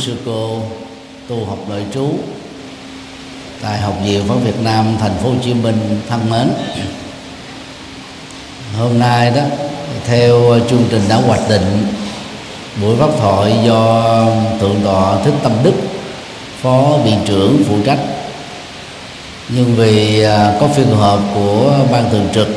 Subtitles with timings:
[0.00, 0.62] sư cô
[1.28, 2.08] tu học nội trú
[3.62, 6.50] tại học viện Phật Việt Nam, thành phố Hồ Chí Minh thân mến.
[8.78, 9.42] Hôm nay đó,
[10.06, 11.86] theo chương trình đã hoạch định,
[12.82, 14.04] buổi pháp thoại do
[14.60, 15.74] thượng tọa Thích Tâm Đức,
[16.62, 17.98] phó viện trưởng phụ trách
[19.48, 22.48] nhưng vì à, có phiên họp của ban thường trực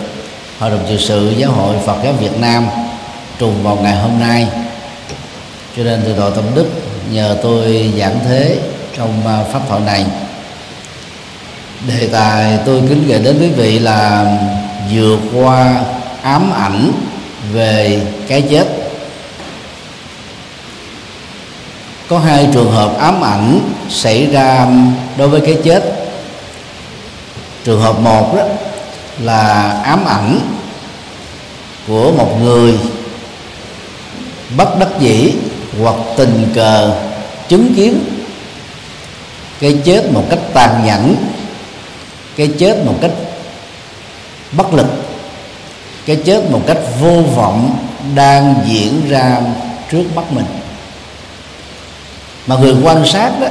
[0.60, 2.68] hội đồng trị sự giáo hội Phật giáo Việt Nam
[3.40, 4.48] trùng vào ngày hôm nay,
[5.78, 6.66] cho nên từ đội tâm đức
[7.12, 8.60] nhờ tôi giảng thế
[8.98, 10.06] trong à, pháp thoại này.
[11.88, 14.26] Đề tài tôi kính gửi đến quý vị là
[14.94, 15.82] vượt qua
[16.22, 16.92] ám ảnh
[17.52, 18.68] về cái chết.
[22.08, 23.60] Có hai trường hợp ám ảnh
[23.90, 24.68] xảy ra
[25.18, 25.84] đối với cái chết.
[27.64, 28.44] Trường hợp một đó
[29.20, 30.40] là ám ảnh
[31.88, 32.80] của một người
[34.58, 35.34] bất đắc dĩ
[35.82, 36.96] hoặc tình cờ
[37.48, 38.00] chứng kiến.
[39.60, 41.16] Cái chết một cách tàn nhẫn,
[42.36, 43.12] cái chết một cách
[44.52, 44.88] bất lực,
[46.06, 47.78] cái chết một cách vô vọng
[48.16, 49.42] đang diễn ra
[49.92, 50.46] trước mắt mình.
[52.48, 53.48] Mà người quan sát đó,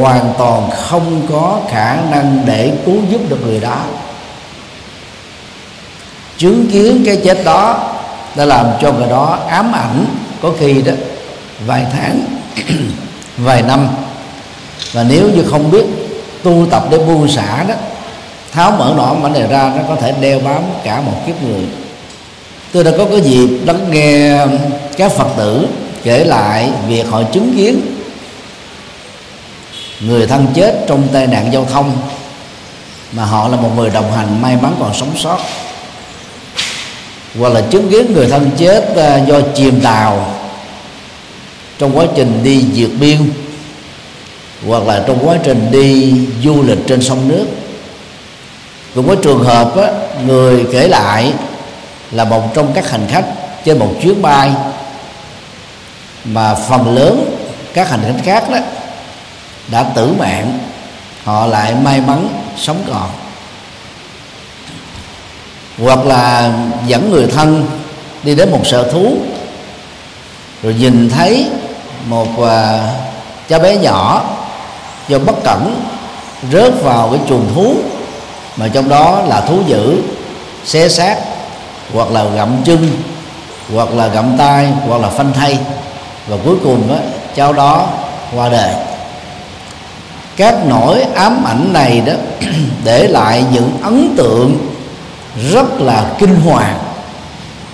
[0.00, 3.80] hoàn toàn không có khả năng để cứu giúp được người đó.
[6.36, 7.90] Chứng kiến cái chết đó
[8.36, 10.06] đã làm cho người đó ám ảnh
[10.44, 10.92] có khi đó,
[11.66, 12.24] vài tháng,
[13.36, 13.88] vài năm.
[14.92, 15.84] Và nếu như không biết
[16.42, 17.74] tu tập để buông xả đó,
[18.52, 21.64] tháo mở nọ mảnh này ra, nó có thể đeo bám cả một kiếp người.
[22.72, 24.38] Tôi đã có cái dịp lắng nghe
[24.96, 25.68] các phật tử
[26.02, 27.80] kể lại việc họ chứng kiến
[30.00, 31.96] người thân chết trong tai nạn giao thông,
[33.12, 35.38] mà họ là một người đồng hành may mắn còn sống sót
[37.38, 40.34] hoặc là chứng kiến người thân chết à, do chìm tàu
[41.78, 43.32] trong quá trình đi vượt biên
[44.66, 47.46] hoặc là trong quá trình đi du lịch trên sông nước.
[48.94, 49.88] Cũng có trường hợp á,
[50.26, 51.32] người kể lại
[52.10, 53.24] là một trong các hành khách
[53.64, 54.50] trên một chuyến bay
[56.24, 57.36] mà phần lớn
[57.74, 58.58] các hành khách khác đó
[59.68, 60.58] đã tử mạng
[61.24, 63.23] họ lại may mắn sống còn
[65.78, 66.52] hoặc là
[66.86, 67.66] dẫn người thân
[68.22, 69.16] đi đến một sở thú
[70.62, 71.46] rồi nhìn thấy
[72.08, 72.48] một uh,
[73.48, 74.22] cháu bé nhỏ
[75.08, 75.82] do bất cẩn
[76.52, 77.74] rớt vào cái chuồng thú
[78.56, 80.02] mà trong đó là thú dữ
[80.64, 81.18] xé xác
[81.92, 82.90] hoặc là gặm chân
[83.74, 85.58] hoặc là gặm tay hoặc là phanh thay
[86.28, 86.96] và cuối cùng đó,
[87.34, 87.88] cháu đó
[88.36, 88.74] qua đời.
[90.36, 92.12] Các nỗi ám ảnh này đó
[92.84, 94.73] để lại những ấn tượng
[95.52, 96.78] rất là kinh hoàng,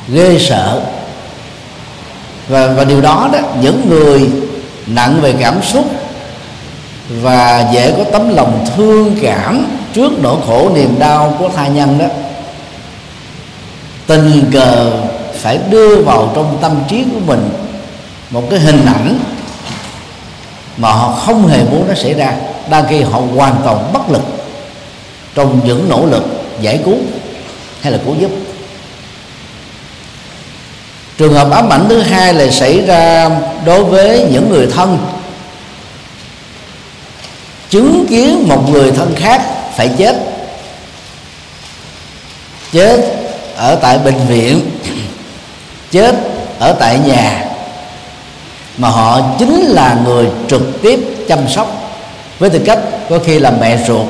[0.09, 0.83] ghê sợ.
[2.49, 4.31] Và và điều đó đó, những người
[4.87, 5.85] nặng về cảm xúc
[7.09, 11.99] và dễ có tấm lòng thương cảm trước nỗi khổ niềm đau của thai nhân
[11.99, 12.07] đó,
[14.07, 14.91] tình cờ
[15.35, 17.51] phải đưa vào trong tâm trí của mình
[18.31, 19.19] một cái hình ảnh
[20.77, 22.35] mà họ không hề muốn nó xảy ra,
[22.71, 24.23] đang khi họ hoàn toàn bất lực
[25.35, 26.25] trong những nỗ lực
[26.61, 26.97] giải cứu
[27.83, 28.31] hay là cứu giúp?
[31.21, 33.31] Trường hợp ám ảnh thứ hai là xảy ra
[33.65, 34.99] đối với những người thân.
[37.71, 39.43] Chứng kiến một người thân khác
[39.77, 40.17] phải chết.
[42.73, 43.01] Chết
[43.57, 44.71] ở tại bệnh viện.
[45.91, 46.15] Chết
[46.59, 47.45] ở tại nhà.
[48.77, 51.97] Mà họ chính là người trực tiếp chăm sóc,
[52.39, 52.79] với tư cách
[53.09, 54.07] có khi là mẹ ruột.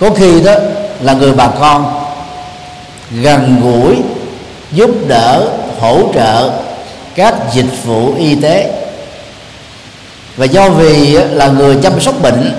[0.00, 0.54] Có khi đó
[1.00, 2.04] là người bà con
[3.10, 3.96] gần gũi
[4.72, 5.48] giúp đỡ,
[5.80, 6.50] hỗ trợ
[7.14, 8.72] các dịch vụ y tế.
[10.36, 12.54] Và do vì là người chăm sóc bệnh,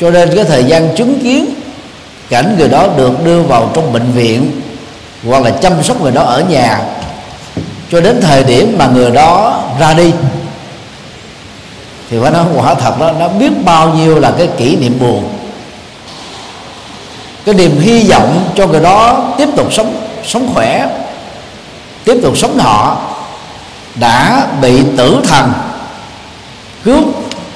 [0.00, 1.54] cho nên cái thời gian chứng kiến
[2.28, 4.60] cảnh người đó được đưa vào trong bệnh viện
[5.28, 6.80] hoặc là chăm sóc người đó ở nhà,
[7.92, 10.12] cho đến thời điểm mà người đó ra đi,
[12.10, 15.24] thì phải nói quả thật đó, nó biết bao nhiêu là cái kỷ niệm buồn
[17.46, 20.88] cái niềm hy vọng cho người đó tiếp tục sống sống khỏe,
[22.04, 22.96] tiếp tục sống thọ,
[23.94, 25.52] đã bị tử thần
[26.84, 27.04] cướp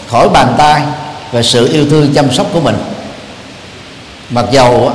[0.08, 0.82] khỏi bàn tay
[1.32, 2.76] về sự yêu thương chăm sóc của mình.
[4.30, 4.92] Mặc dầu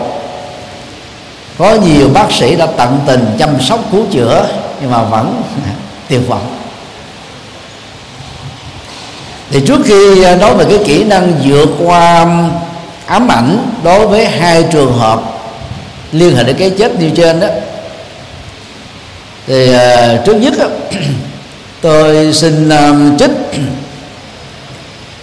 [1.58, 4.48] có nhiều bác sĩ đã tận tình chăm sóc, cứu chữa,
[4.82, 5.44] nhưng mà vẫn
[6.10, 6.58] tuyệt vọng.
[9.52, 12.26] Thì trước khi nói về cái kỹ năng vượt qua
[13.06, 15.22] ám ảnh đối với hai trường hợp
[16.12, 17.48] liên hệ đến cái chết như trên đó.
[19.48, 20.68] Thì uh, trước nhất đó,
[21.82, 23.32] tôi xin um, trích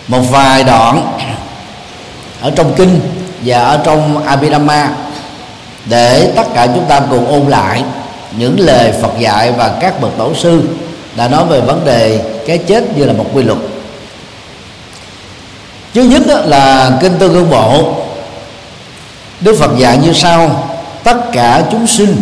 [0.09, 1.19] một vài đoạn
[2.41, 3.01] ở trong kinh
[3.45, 4.91] và ở trong Abhidhamma
[5.85, 7.85] để tất cả chúng ta cùng ôn lại
[8.39, 10.63] những lời Phật dạy và các bậc tổ sư
[11.17, 13.59] đã nói về vấn đề cái chết như là một quy luật
[15.95, 17.95] chứ nhất là kinh tương ương bộ
[19.41, 20.69] đức phật dạy như sau
[21.05, 22.17] tất cả chúng sinh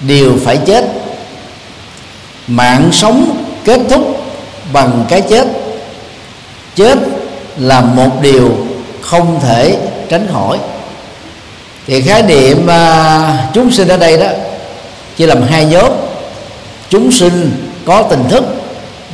[0.00, 0.84] đều phải chết.
[2.46, 4.24] Mạng sống kết thúc
[4.72, 5.46] bằng cái chết.
[6.76, 6.98] Chết
[7.58, 8.50] là một điều
[9.00, 9.78] không thể
[10.08, 10.58] tránh khỏi.
[11.86, 14.26] Thì khái niệm à, chúng sinh ở đây đó
[15.16, 15.92] chia làm hai nhóm.
[16.88, 18.44] Chúng sinh có tình thức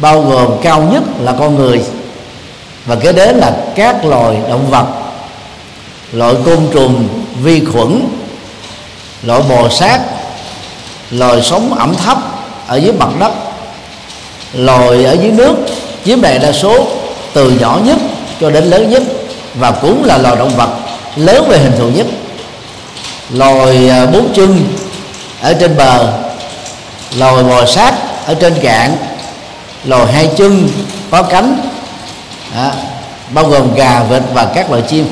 [0.00, 1.82] bao gồm cao nhất là con người
[2.86, 4.86] và kế đến là các loài động vật
[6.12, 7.08] loại côn trùng,
[7.42, 8.08] vi khuẩn
[9.22, 10.00] loại bò sát,
[11.10, 12.18] loài sống ẩm thấp
[12.66, 13.32] ở dưới mặt đất,
[14.54, 15.54] loài ở dưới nước,
[16.04, 16.86] chiếm đại đa số,
[17.32, 17.98] từ nhỏ nhất
[18.40, 19.02] cho đến lớn nhất,
[19.54, 20.70] và cũng là loài động vật
[21.16, 22.06] lớn về hình thù nhất.
[23.30, 24.64] Loài à, bốn chân
[25.42, 26.12] ở trên bờ,
[27.18, 27.94] loài bò sát
[28.26, 28.96] ở trên cạn,
[29.84, 30.68] loài hai chân,
[31.10, 31.56] có cánh
[32.54, 32.70] đó,
[33.30, 35.06] bao gồm gà vịt và các loại chim.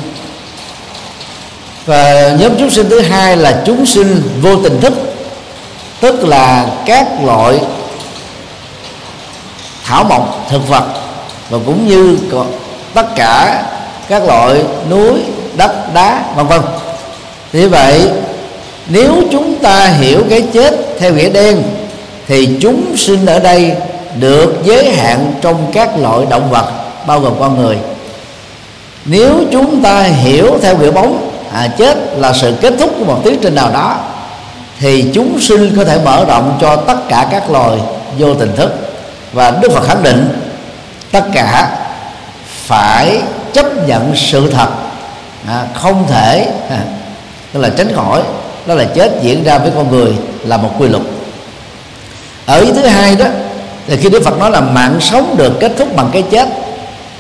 [1.87, 4.93] Và nhóm chúng sinh thứ hai là chúng sinh vô tình thức
[6.00, 7.61] tức là các loại
[9.85, 10.85] thảo mộc thực vật
[11.50, 12.19] và cũng như
[12.94, 13.64] tất cả
[14.08, 15.23] các loại núi
[15.56, 16.61] đất đá vân vân.
[17.52, 18.11] Như vậy
[18.88, 21.62] nếu chúng ta hiểu cái chết theo nghĩa đen
[22.26, 23.73] thì chúng sinh ở đây
[24.19, 27.79] được giới hạn trong các loại động vật bao gồm con người.
[29.05, 33.21] Nếu chúng ta hiểu theo nghĩa bóng à, chết là sự kết thúc của một
[33.25, 33.97] tiến trình nào đó
[34.79, 37.79] thì chúng sinh có thể mở rộng cho tất cả các loài
[38.19, 38.73] vô tình thức.
[39.33, 40.41] Và đức phật khẳng định
[41.12, 41.79] tất cả
[42.47, 43.21] phải
[43.53, 44.69] chấp nhận sự thật
[45.49, 46.79] à, không thể à,
[47.53, 48.23] tức là tránh khỏi
[48.67, 50.12] đó là chết diễn ra với con người
[50.45, 51.03] là một quy luật.
[52.47, 53.27] Ở ý thứ hai đó
[53.87, 56.49] thì khi đức phật nói là mạng sống được kết thúc bằng cái chết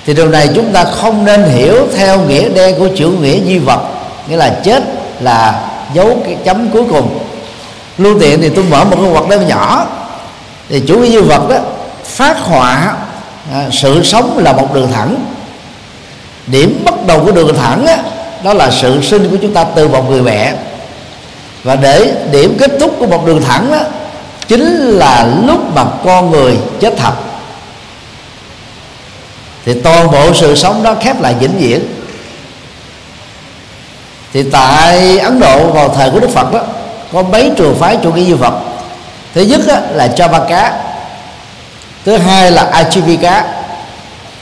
[0.08, 3.58] thì điều này chúng ta không nên hiểu theo nghĩa đen của chữ nghĩa di
[3.58, 3.80] vật
[4.28, 4.82] nghĩa là chết
[5.20, 5.60] là
[5.94, 7.18] dấu cái chấm cuối cùng.
[7.98, 9.86] Lưu tiện thì tôi mở một cái hoạt đơn nhỏ.
[10.68, 11.56] Thì chủ nghĩa di vật đó
[12.04, 12.94] phát họa
[13.52, 15.14] à, sự sống là một đường thẳng.
[16.46, 17.96] Điểm bắt đầu của đường thẳng đó,
[18.44, 20.54] đó là sự sinh của chúng ta từ một người mẹ.
[21.64, 23.80] Và để điểm kết thúc của một đường thẳng đó
[24.48, 27.12] chính là lúc mà con người chết thật
[29.68, 31.80] thì toàn bộ sự sống đó khép lại vĩnh viễn.
[34.32, 36.60] Thì tại ấn độ vào thời của đức phật đó
[37.12, 38.54] có mấy trường phái chủ nghĩa như phật.
[39.34, 40.72] Thứ nhất đó, là Chavaka.
[42.04, 43.42] Thứ hai là Ajivika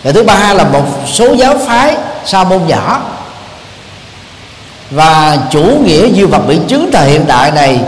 [0.03, 3.01] và thứ ba là một số giáo phái sa môn nhỏ.
[4.91, 7.81] Và chủ nghĩa duy vật bị chứng thời hiện đại này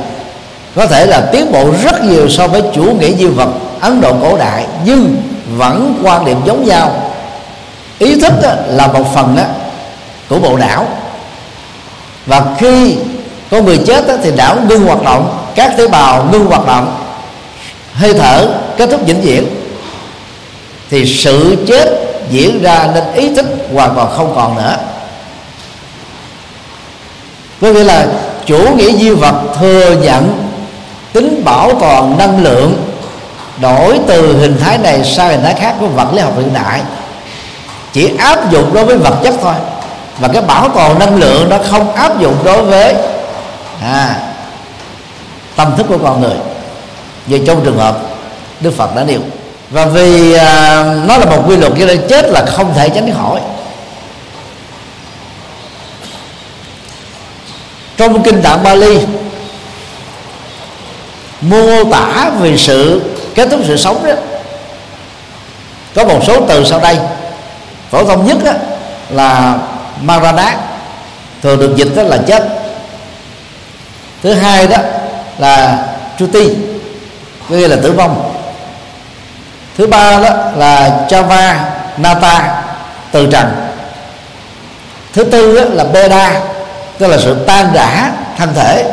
[0.75, 3.49] có thể là tiến bộ rất nhiều so với chủ nghĩa duy vật
[3.81, 5.17] Ấn Độ cổ đại nhưng
[5.57, 7.08] vẫn quan điểm giống nhau
[7.99, 8.33] ý thức
[8.69, 9.37] là một phần
[10.29, 10.87] của bộ não.
[12.27, 12.97] Và khi
[13.51, 16.97] có người chết thì não ngưng hoạt động, các tế bào ngưng hoạt động,
[17.95, 19.47] hơi thở kết thúc vĩnh viễn.
[20.91, 21.89] Thì sự chết
[22.31, 24.77] diễn ra nên ý thức hoàn toàn không còn nữa.
[27.61, 28.07] Có nghĩa là
[28.47, 30.51] chủ nghĩa duy vật thừa nhận
[31.13, 32.85] tính bảo toàn năng lượng
[33.61, 36.81] đổi từ hình thái này sang hình thái khác của vật lý học hiện đại
[37.99, 39.55] chỉ áp dụng đối với vật chất thôi.
[40.19, 42.95] Và cái bảo toàn năng lượng nó không áp dụng đối với
[43.83, 44.21] à,
[45.57, 46.37] tâm thức của con người.
[47.27, 47.99] Về trong trường hợp
[48.61, 49.21] đức phật đã nêu.
[49.71, 53.15] Và vì à, nó là một quy luật cho nên chết là không thể tránh
[53.19, 53.41] khỏi.
[57.97, 58.99] Trong kinh tạng Bali
[61.41, 63.03] mô tả về sự
[63.35, 64.15] kết thúc sự sống đó.
[65.95, 66.99] Có một số từ sau đây
[67.91, 68.55] phổ thông nhất á,
[69.11, 69.57] là
[70.01, 70.57] marana
[71.43, 72.49] thường được dịch đó là chết.
[74.23, 74.77] Thứ hai đó
[75.39, 75.79] là
[76.19, 76.49] chuti
[77.49, 78.35] có nghĩa là tử vong.
[79.77, 81.55] Thứ ba đó là java
[81.97, 82.63] nata
[83.13, 83.53] từ trần.
[85.13, 86.41] Thứ tư đó là beda
[86.99, 88.93] tức là sự tan rã thân thể.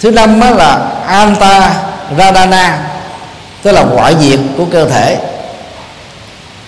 [0.00, 1.74] Thứ năm đó là anta
[2.18, 2.78] radana
[3.62, 5.18] tức là ngoại diệt của cơ thể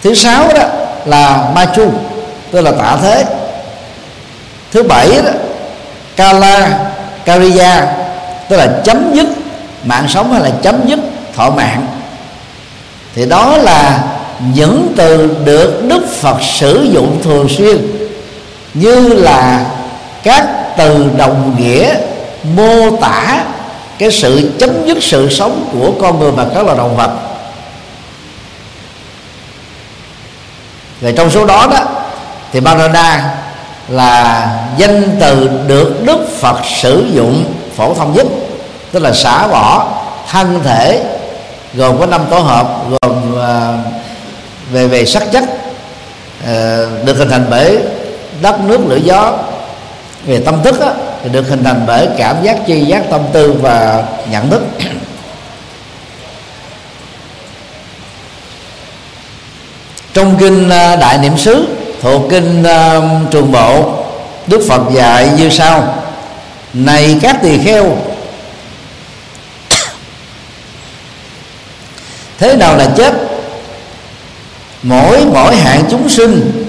[0.03, 0.63] thứ sáu đó
[1.05, 1.91] là ma chu,
[2.51, 3.25] tức là tạ thế.
[4.73, 5.31] Thứ bảy đó,
[6.17, 6.79] kala
[7.25, 7.87] kariya,
[8.49, 9.27] tức là chấm dứt
[9.85, 10.99] mạng sống hay là chấm dứt
[11.37, 11.87] thọ mạng.
[13.15, 14.05] Thì đó là
[14.55, 17.79] những từ được đức phật sử dụng thường xuyên,
[18.75, 19.67] như là
[20.23, 21.95] các từ đồng nghĩa,
[22.57, 23.45] mô tả
[23.99, 27.11] cái sự chấm dứt sự sống của con người và các loài động vật.
[31.01, 31.81] Và trong số đó đó
[32.53, 33.35] thì Barada
[33.89, 38.27] là danh từ được Đức Phật sử dụng phổ thông nhất
[38.93, 39.87] tức là xả bỏ
[40.31, 41.05] thân thể
[41.75, 43.93] gồm có năm tổ hợp gồm uh,
[44.71, 47.79] về về sắc chất uh, được hình thành bởi
[48.43, 49.33] đất nước lửa gió.
[50.27, 53.53] Về tâm thức á, thì được hình thành bởi cảm giác chi giác tâm tư
[53.53, 54.63] và nhận thức.
[60.19, 61.67] Trong kinh à, đại niệm xứ
[62.03, 63.93] thuộc kinh uh, trường bộ
[64.47, 65.95] đức phật dạy như sau.
[66.75, 67.97] Này các tỳ kheo
[72.39, 73.15] thế nào là chết?
[74.83, 76.65] Mỗi mỗi hạng chúng sinh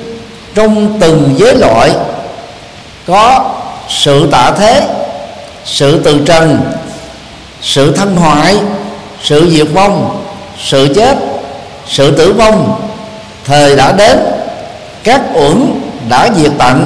[0.55, 1.91] trong từng giới loại
[3.07, 3.51] có
[3.89, 4.87] sự tạ thế
[5.65, 6.59] sự từ trần
[7.61, 8.57] sự thân hoại
[9.23, 10.23] sự diệt vong
[10.65, 11.17] sự chết
[11.87, 12.88] sự tử vong
[13.49, 14.17] thời đã đến,
[15.03, 16.85] các uẩn đã diệt tận,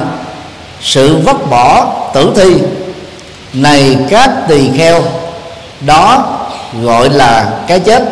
[0.80, 2.54] sự vứt bỏ tử thi.
[3.52, 5.02] Này các tỳ kheo,
[5.80, 6.26] đó
[6.82, 8.02] gọi là cái chết.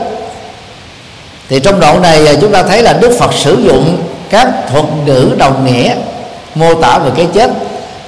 [1.48, 4.84] Thì trong đoạn này à, chúng ta thấy là đức phật sử dụng các thuật
[5.06, 5.94] ngữ đồng nghĩa,
[6.54, 7.50] mô tả về cái chết,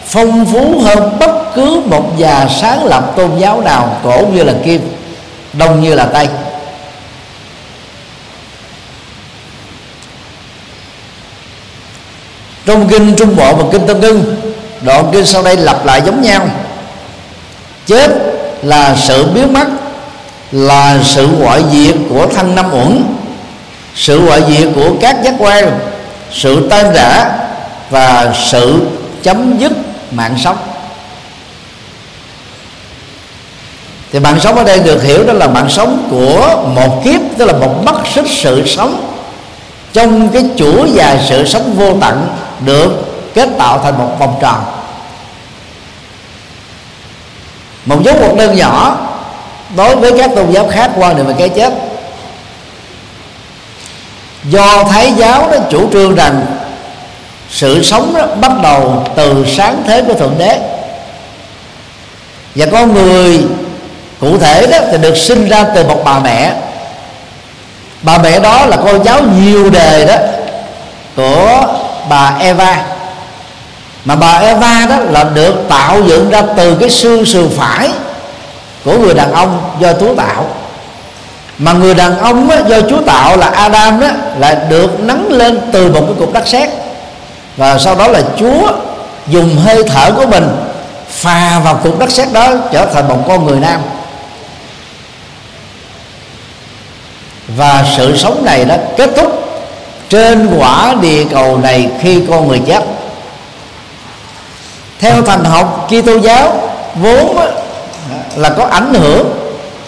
[0.06, 4.52] phong phú hơn bất cứ một già sáng lập tôn giáo nào, cổ như là
[4.64, 4.80] kim,
[5.52, 6.28] đông như là tây
[12.66, 14.36] trong kinh trung bộ và kinh tâm ngưng
[14.80, 16.46] đoạn kinh sau đây lặp lại giống nhau.
[17.86, 18.10] Chết
[18.62, 19.66] là sự biến mất,
[20.52, 23.04] là sự ngoại diệt của thân năm uẩn,
[23.94, 25.78] sự ngoại diệt của các giác quan,
[26.32, 27.30] sự tan rã
[27.90, 28.80] và sự
[29.22, 29.72] chấm dứt
[30.10, 30.56] mạng sống.
[34.12, 37.44] Thì mạng sống ở đây được hiểu đó là mạng sống của một kiếp, tức
[37.44, 39.14] là một mất sức sự sống
[39.92, 42.28] trong cái chuỗi dài sự sống vô tận
[42.60, 42.90] được
[43.34, 44.64] kết tạo thành một vòng tròn.
[47.84, 48.96] Một dấu một đơn nhỏ
[49.76, 51.72] đối với các tôn giáo khác quan niệm về cái chết.
[54.44, 56.46] Do thái giáo đó chủ trương rằng
[57.50, 60.58] sự sống đó bắt đầu từ sáng thế của thượng đế.
[62.54, 63.42] Và con người
[64.20, 66.52] cụ thể đó thì được sinh ra từ một bà mẹ.
[68.02, 70.16] Bà mẹ đó là con cháu nhiều đề đó
[71.16, 71.66] của
[72.08, 72.84] bà Eva.
[74.04, 77.90] Mà bà Eva đó là được tạo dựng ra từ cái xương sườn phải
[78.84, 80.46] của người đàn ông do Chúa tạo.
[81.58, 84.08] Mà người đàn ông á, do Chúa tạo là Adam đó
[84.38, 86.70] là được nắng lên từ một cái cục đất sét.
[87.56, 88.72] Và sau đó là Chúa
[89.26, 90.48] dùng hơi thở của mình
[91.08, 93.80] phà vào cục đất sét đó trở thành một con người nam.
[97.48, 99.53] Và sự sống này đã kết thúc
[100.14, 102.84] trên quả địa cầu này khi con người chết
[104.98, 107.36] theo thành học Kitô giáo vốn
[108.36, 109.30] là có ảnh hưởng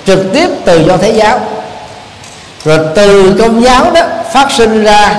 [0.06, 1.40] trực tiếp từ do thế giáo.
[2.64, 4.02] Rồi từ công giáo đó
[4.32, 5.16] phát sinh ra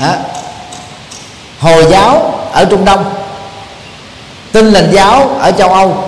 [0.00, 0.12] đó,
[1.60, 3.04] hồi giáo ở trung đông
[4.52, 6.04] Tin lành giáo ở châu âu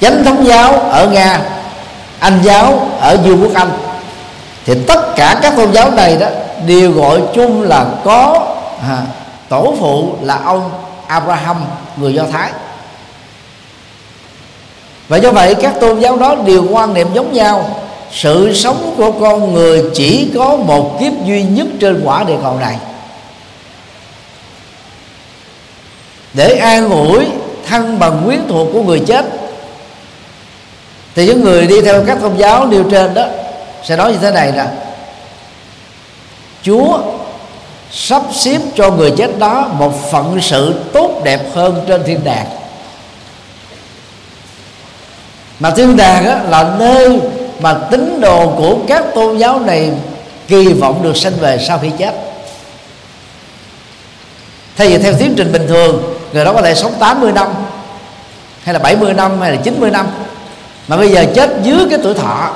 [0.00, 1.40] chánh thống giáo ở nga
[2.18, 3.70] anh giáo ở vương quốc anh
[4.64, 6.26] thì tất cả các tôn giáo này đó
[6.66, 8.46] đều gọi chung là có
[8.82, 9.02] à,
[9.48, 10.70] tổ phụ là ông
[11.06, 11.64] Abraham
[11.96, 12.50] người Do Thái.
[15.08, 17.70] Và do vậy các tôn giáo đó đều quan niệm giống nhau.
[18.12, 22.58] Sự sống của con người chỉ có một kiếp duy nhất trên quả địa cầu
[22.60, 22.76] này.
[26.34, 27.26] Để an ủi
[27.66, 29.26] thân bằng quyến thuộc của người chết
[31.14, 33.26] thì những người đi theo các tôn giáo nêu trên đó
[33.84, 34.64] sẽ nói như thế này nè.
[36.62, 36.98] Chúa
[37.90, 42.46] sắp xếp cho người chết đó một phận sự tốt đẹp hơn trên thiên đàng.
[45.60, 47.20] Mà thiên đàng á, là nơi
[47.60, 49.90] mà tín đồ của các tôn giáo này
[50.48, 52.14] kỳ vọng được sanh về sau khi chết.
[54.76, 57.48] Thay vì theo tiến trình bình thường người đó có thể sống 80 năm
[58.62, 60.06] hay là 70 năm hay là 90 năm.
[60.88, 62.50] Mà bây giờ chết dưới cái tuổi thọ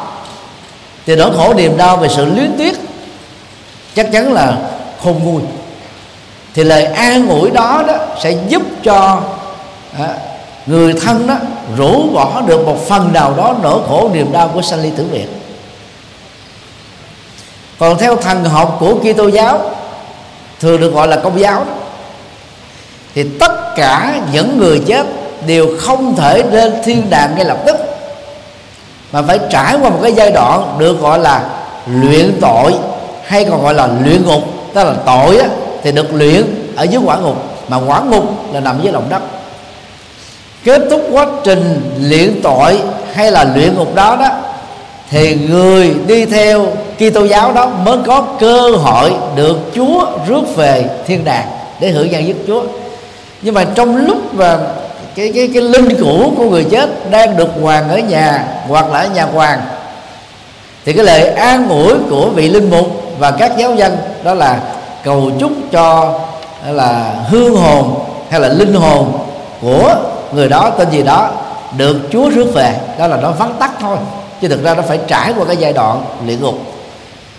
[1.07, 2.79] thì nỗi khổ niềm đau về sự luyến tiếc
[3.95, 4.59] chắc chắn là
[5.03, 5.43] khôn nguôi
[6.55, 9.21] thì lời an ủi đó đó sẽ giúp cho
[9.99, 10.09] à,
[10.67, 11.35] người thân đó
[11.77, 15.07] rũ bỏ được một phần nào đó nỗi khổ niềm đau của sanh ly tử
[15.13, 15.27] biệt.
[17.79, 19.71] Còn theo thần học của Kitô giáo
[20.61, 21.73] thường được gọi là công giáo đó,
[23.15, 25.07] thì tất cả những người chết
[25.47, 27.77] đều không thể lên thiên đàng ngay lập tức
[29.13, 31.45] mà phải trải qua một cái giai đoạn được gọi là
[31.87, 32.75] luyện tội
[33.25, 34.43] hay còn gọi là luyện ngục.
[34.75, 35.49] Tức là tội á,
[35.83, 36.45] thì được luyện
[36.77, 37.37] ở dưới quả ngục.
[37.69, 39.23] Mà quả ngục là nằm dưới lòng đất.
[40.65, 42.81] Kết thúc quá trình luyện tội
[43.13, 44.29] hay là luyện ngục đó đó
[45.11, 50.85] thì người đi theo Kitô giáo đó mới có cơ hội được Chúa rước về
[51.07, 51.47] thiên đàng
[51.81, 52.63] để hưởng nhân giúp Chúa.
[53.43, 54.59] Nhưng mà trong lúc mà
[55.17, 58.99] cái cái cái linh cũ của người chết đang được hoàng ở nhà, hoặc là
[58.99, 59.61] ở nhà hoàng.
[60.85, 62.87] Thì cái lời an ủi của vị linh mục
[63.19, 64.61] và các giáo dân đó là
[65.05, 66.19] cầu chúc cho
[66.67, 67.95] là hương hồn,
[68.31, 69.19] hay là linh hồn
[69.63, 69.95] của
[70.33, 71.31] người đó, tên gì đó,
[71.77, 72.75] được Chúa rước về.
[72.99, 73.97] Đó là nó vắn tắt thôi,
[74.41, 76.55] chứ thực ra nó phải trải qua cái giai đoạn luyện ngục.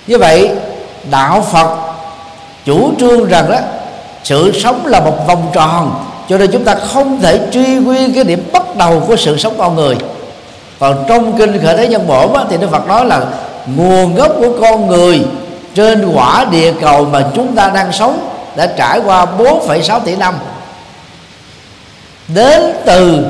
[0.07, 0.49] Như vậy,
[1.11, 1.77] đạo Phật
[2.65, 3.57] chủ trương rằng đó,
[4.23, 8.23] sự sống là một vòng tròn cho nên chúng ta không thể truy nguyên cái
[8.23, 9.95] điểm bắt đầu của sự sống con người.
[10.79, 13.25] Còn trong kinh khởi thế nhân bổn thì đức phật nói là
[13.75, 15.25] nguồn gốc của con người
[15.75, 20.35] trên quả địa cầu mà chúng ta đang sống đã trải qua 4,6 tỷ năm.
[22.27, 23.25] Đến từ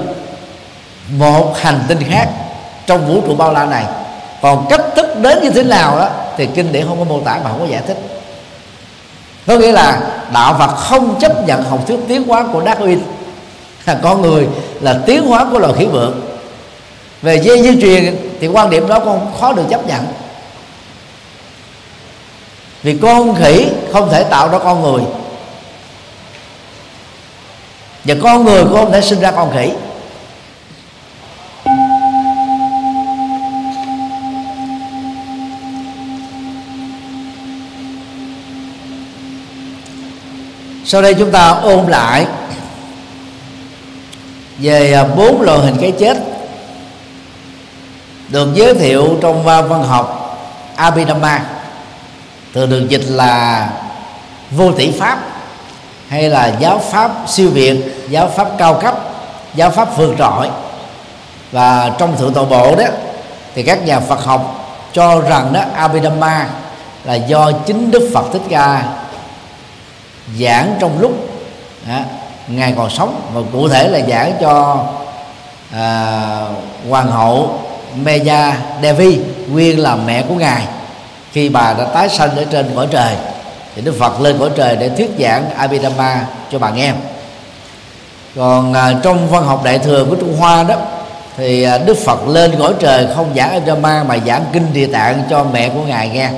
[1.17, 2.27] một hành tinh khác
[2.86, 3.83] trong vũ trụ bao la này.
[4.41, 7.39] Còn cách thức đến như thế nào đó thì kinh điển không có mô tả
[7.43, 8.16] và không có giải thích
[9.47, 10.01] có nghĩa là
[10.33, 12.99] đạo Phật không chấp nhận học thuyết tiến hóa của Darwin.
[13.86, 14.47] Là con người
[14.81, 16.21] là tiến hóa của loài khỉ vượng
[17.21, 20.05] về dây di truyền thì quan điểm đó con khó được chấp nhận.
[22.83, 25.01] Vì con khỉ không thể tạo ra con người.
[28.05, 29.71] Và con người cũng không thể sinh ra con khỉ.
[40.89, 42.26] Sau đây chúng ta ôn lại
[44.58, 46.17] về à, bốn loại hình cái chết
[48.30, 50.23] được giới thiệu trong à, văn học
[50.76, 51.45] Abhidhamma,
[52.54, 53.69] thường được dịch là
[54.52, 55.19] vô tỷ pháp
[56.10, 58.95] hay là giáo pháp siêu việt, giáo pháp cao cấp,
[59.56, 60.50] giáo pháp vượt trội.
[61.52, 62.86] Và trong thượng tọa bộ đó
[63.56, 66.47] thì các nhà Phật học cho rằng đó Abhidhamma
[67.04, 68.84] là do chính Đức Phật Thích Ca
[70.40, 71.12] giảng trong lúc
[71.88, 72.04] à,
[72.48, 73.22] ngài còn sống.
[73.34, 74.86] Và cụ thể là giảng cho
[75.74, 76.46] à,
[76.90, 77.60] hoàng hậu
[78.04, 79.20] Meja Devi
[79.52, 80.63] nguyên là mẹ của ngài
[81.32, 83.16] khi bà đã tái sanh ở trên cõi trời.
[83.76, 86.94] Thì Đức Phật lên cõi trời để thuyết giảng Abhidhamma cho bà nghe.
[88.36, 90.76] Còn à, trong văn học đại thừa của Trung Hoa đó
[91.38, 95.24] thì à, Đức Phật lên cõi trời không giảng Abhidhamma mà giảng kinh địa tạng
[95.30, 96.30] cho mẹ của ngài nghe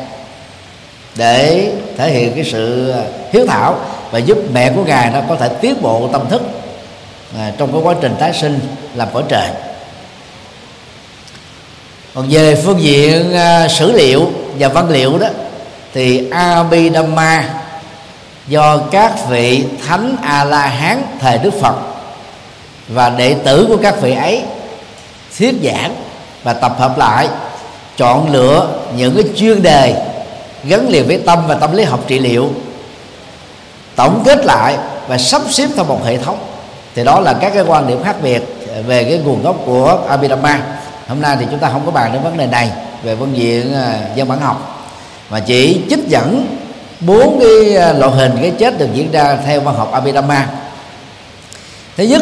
[1.20, 3.02] để thể hiện cái sự à,
[3.32, 3.80] hiếu thảo
[4.12, 6.42] và giúp mẹ của ngài nó có thể tiến bộ tâm thức
[7.38, 8.60] à, trong cái quá trình tái sinh
[8.96, 9.48] làm cõi trời.
[12.16, 15.28] Còn về phương diện à, sử liệu và văn liệu đó
[15.94, 17.50] thì Abhidhamma
[18.48, 21.76] do các vị thánh a la hán thời đức phật
[22.88, 24.44] và đệ tử của các vị ấy
[25.38, 25.96] thuyết giảng
[26.44, 27.28] và tập hợp lại
[27.98, 30.09] chọn lựa những cái chuyên đề
[30.64, 32.50] gắn liền với tâm và tâm lý học trị liệu,
[33.96, 36.38] tổng kết lại và sắp xếp theo một hệ thống.
[36.96, 38.42] Thì đó là các cái quan điểm khác biệt
[38.88, 40.62] về cái nguồn gốc của Abhidhamma.
[41.08, 42.72] Hôm nay thì chúng ta không có bàn đến vấn đề này,
[43.04, 44.86] về phương diện à, dân bản học,
[45.30, 46.58] mà chỉ trích dẫn
[47.00, 50.48] bốn cái à, lộ hình cái chết được diễn ra theo văn học Abhidhamma.
[51.98, 52.22] Thứ nhất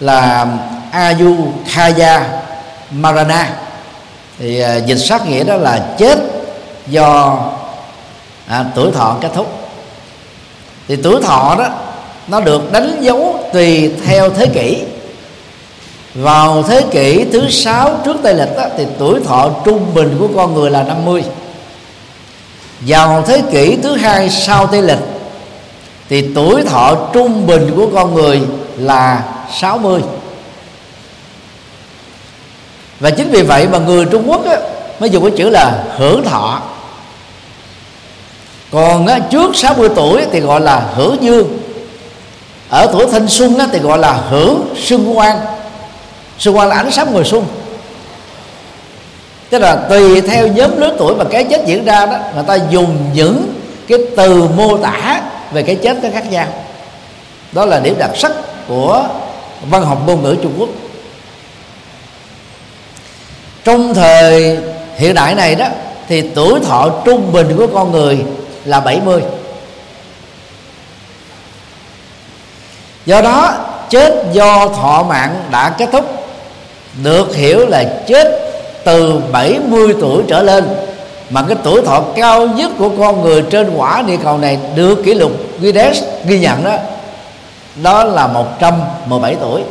[0.00, 0.46] là
[0.90, 2.26] Ayu Khaya
[2.90, 3.50] Marana.
[4.38, 6.18] Thì à, dịch sát nghĩa đó là chết
[6.86, 7.38] do
[8.46, 9.58] à, tuổi thọ kết thúc.
[10.88, 11.68] Thì tuổi thọ đó
[12.28, 14.82] nó được đánh dấu tùy theo thế kỷ.
[16.14, 20.28] Vào thế kỷ thứ sáu trước tây lịch đó, thì tuổi thọ trung bình của
[20.36, 21.24] con người là 50
[22.80, 24.98] vào thế kỷ thứ hai sau tây lịch
[26.08, 28.42] thì tuổi thọ trung bình của con người
[28.76, 29.22] là
[29.60, 30.00] 60
[33.00, 34.58] và chính vì vậy mà người Trung Quốc á,
[35.00, 36.62] mới dùng cái chữ là hưởng thọ
[38.74, 41.58] còn á, trước 60 tuổi thì gọi là hưởng dương
[42.68, 45.40] ở tuổi thanh xuân á, thì gọi là hưởng xuân quang.
[46.38, 47.44] Xuân quang là ánh sáng mùa xuân.
[49.50, 52.58] Tức là tùy theo nhóm lứa tuổi mà cái chết diễn ra đó người ta
[52.70, 53.54] dùng những
[53.88, 56.46] cái từ mô tả về cái chết nó khác nhau.
[57.52, 58.32] Đó là điểm đặc sắc
[58.68, 59.06] của
[59.70, 60.68] văn học ngôn ngữ Trung Quốc.
[63.64, 64.58] Trong thời
[64.96, 65.66] hiện đại này đó
[66.08, 68.24] thì tuổi thọ trung bình của con người
[68.64, 69.22] là 70
[73.06, 73.54] do đó,
[73.90, 76.04] chết do thọ mạng đã kết thúc,
[77.02, 78.40] được hiểu là chết
[78.84, 80.64] từ 70 tuổi trở lên,
[81.30, 85.02] mà cái tuổi thọ cao nhất của con người trên quả địa cầu này được
[85.04, 86.76] kỷ lục Guinness ghi nhận đó
[87.82, 89.62] đó là 117 tuổi.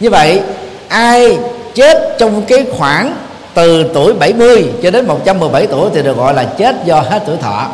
[0.00, 0.40] Như vậy,
[0.88, 1.38] ai
[1.74, 3.16] chết trong cái khoảng
[3.54, 7.36] từ tuổi 70 cho đến 117 tuổi thì được gọi là chết do hết tuổi
[7.36, 7.66] thọ.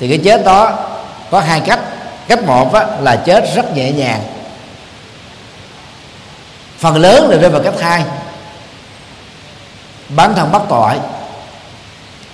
[0.00, 0.72] Thì cái chết đó
[1.30, 1.80] có hai cách.
[2.28, 4.20] Cách một á, là chết rất nhẹ nhàng.
[6.78, 8.04] Phần lớn là rơi vào cách hai.
[10.08, 10.94] Bán thân bắt tội.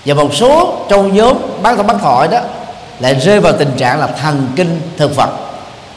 [0.04, 2.40] Và một số trong nhóm bán thân bắt tội đó
[3.00, 5.30] lại rơi vào tình trạng là thần kinh thực vật.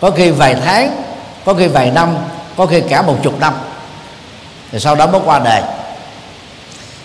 [0.02, 1.04] Có khi vài tháng
[1.46, 2.18] có khi vài năm
[2.58, 3.54] có khi cả một chục năm.
[4.72, 5.62] Thì sau đó mới qua đời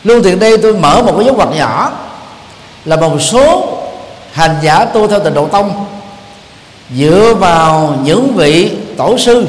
[0.08, 1.92] lưu thiện đây tôi mở một cái dấu ngoặc nhỏ
[2.84, 3.68] là một số
[4.32, 5.86] hành giả tu theo tịnh độ tông
[6.96, 9.46] dựa vào những vị tổ sư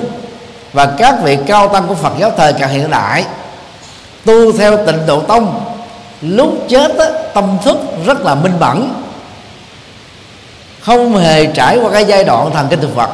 [0.74, 3.26] và các vị cao tăng của Phật giáo thời càng hiện đại
[4.26, 5.62] tu theo tịnh độ tông.
[6.22, 8.94] Lúc chết á, tâm thức rất là minh mẫn
[10.80, 13.10] không hề trải qua cái giai đoạn thần kinh thực vật.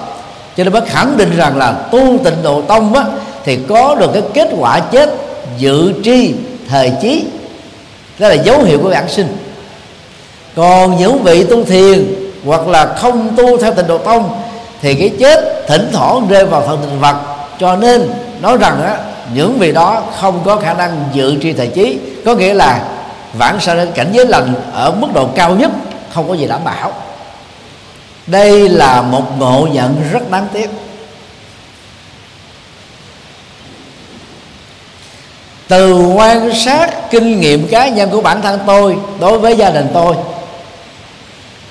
[0.57, 3.03] Cho nên bác khẳng định rằng là tu tịnh độ tông á,
[3.43, 5.09] thì có được cái kết quả chết
[5.57, 6.33] dự tri
[6.69, 7.25] thời chí.
[8.19, 9.37] Đó là dấu hiệu của bản sinh
[10.55, 14.41] còn những vị tu thiền hoặc là không tu theo tịnh độ tông
[14.81, 17.15] thì cái chết thỉnh thoảng rơi vào phần tình vật.
[17.59, 18.09] Cho nên
[18.41, 18.97] nói rằng á,
[19.33, 22.83] những vị đó không có khả năng dự tri thời trí có nghĩa là
[23.33, 25.71] vãng sanh đến cảnh giới lành ở mức độ cao nhất
[26.13, 26.91] không có gì đảm bảo.
[28.27, 30.69] Đây là một ngộ nhận rất đáng tiếc.
[35.67, 39.87] Từ quan sát kinh nghiệm cá nhân của bản thân tôi đối với gia đình
[39.93, 40.15] tôi,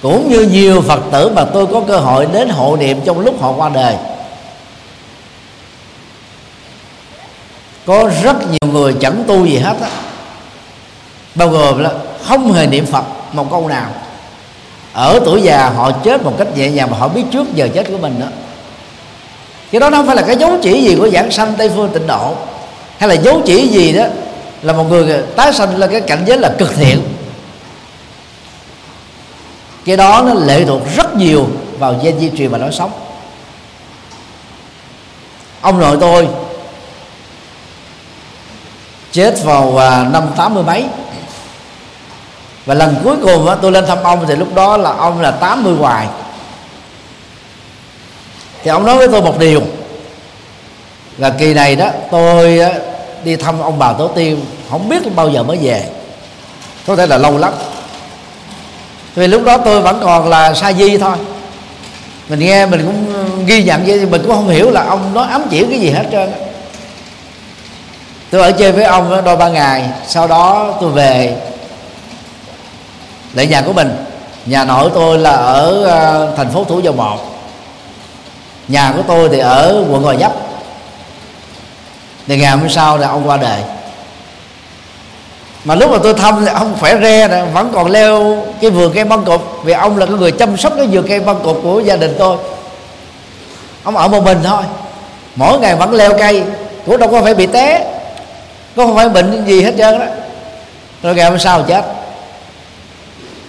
[0.02, 3.42] cũng như nhiều phật tử mà tôi có cơ hội đến hộ niệm trong lúc
[3.42, 3.94] họ qua đời,
[7.86, 9.88] có rất nhiều người chẳng tu gì hết á.
[11.34, 11.90] Bao gồm là
[12.24, 13.90] không hề niệm phật một câu nào.
[14.92, 17.88] Ở tuổi già họ chết một cách nhẹ nhàng mà họ biết trước giờ chết
[17.88, 18.26] của mình đó
[19.72, 21.90] cái đó nó không phải là cái dấu chỉ gì của giảng sanh tây phương
[21.92, 22.34] tịnh độ
[23.04, 24.04] hay là dấu chỉ gì đó
[24.62, 27.02] là một người tái sanh là cái cảnh giới là cực thiện.
[29.84, 32.92] Cái đó nó lệ thuộc rất nhiều vào gen di truyền và lối sống.
[35.60, 36.28] Ông nội tôi
[39.12, 40.84] chết vào à, năm tám mươi mấy.
[42.66, 45.74] Và lần cuối cùng tôi lên thăm ông thì lúc đó là ông là 80
[45.74, 46.06] hoài.
[48.62, 49.62] Thì ông nói với tôi một điều.
[51.18, 52.60] Là kỳ này đó, tôi
[53.24, 55.84] đi thăm ông bà tổ tiên, không biết bao giờ mới về.
[56.86, 57.52] Có thể là lâu lắm.
[59.14, 61.16] Vì lúc đó tôi vẫn còn là sa di thôi.
[62.28, 63.06] Mình nghe, mình cũng
[63.46, 66.04] ghi nhận vậy mình cũng không hiểu là ông nói ám chỉ cái gì hết
[66.12, 66.32] trơn
[68.30, 71.36] tôi ở chơi với ông đôi ba ngày, sau đó tôi về
[73.34, 73.96] lại nhà của mình.
[74.46, 77.18] Nhà nội tôi là ở à, thành phố thủ dầu một.
[78.68, 80.32] Nhà của tôi thì ở quận gò vấp
[82.26, 83.60] thì ngày hôm sau là ông qua đời.
[85.64, 88.92] Mà lúc mà tôi thăm thì ông khỏe re rồi, vẫn còn leo cái vườn
[88.94, 91.60] cây băng cục vì ông là cái người chăm sóc cái vườn cây băng cục
[91.62, 92.36] của gia đình tôi.
[93.84, 94.62] Ông ở một mình thôi.
[95.36, 96.42] Mỗi ngày vẫn leo cây
[96.86, 97.90] cũng đâu có phải bị té
[98.76, 100.06] có không phải bệnh gì hết trơn đó
[101.02, 101.84] rồi ngày hôm sau chết.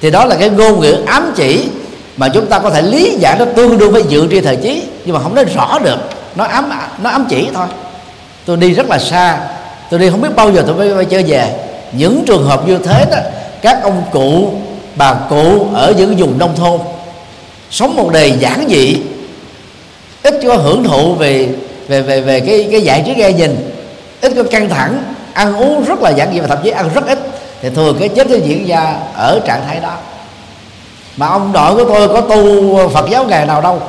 [0.02, 1.70] Thì đó là cái ngôn ngữ ám chỉ
[2.18, 4.84] mà chúng ta có thể lý giải nó tương đương với dự tri thời trí,
[5.06, 5.98] nhưng mà không nói rõ được.
[6.36, 6.70] Nó ám
[7.04, 7.68] nó ám chỉ thôi
[8.46, 9.40] tôi đi rất là xa.
[9.90, 11.54] Tôi đi không biết bao giờ tôi mới quay trở về.
[11.92, 13.18] Những trường hợp như thế đó,
[13.62, 14.54] các ông cụ,
[14.96, 16.80] bà cụ ở những vùng nông thôn
[17.72, 18.98] sống một đời giản dị,
[20.24, 21.50] ít có hưởng thụ về
[21.88, 23.72] về về về cái cái giải trí nghe nhìn,
[24.22, 25.04] ít có căng thẳng,
[25.34, 27.20] ăn uống rất là giản dị và thậm chí ăn rất ít.
[27.62, 29.94] Thì thường cái chết nó diễn ra ở trạng thái đó.
[31.18, 33.82] Mà ông nội của tôi có tu phật giáo ngày nào đâu,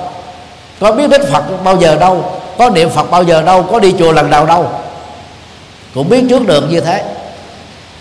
[0.80, 2.24] có biết đến phật bao giờ đâu
[2.58, 4.70] có niệm phật bao giờ đâu, có đi chùa lần nào đâu.
[5.94, 7.04] Cũng biết trước được như thế.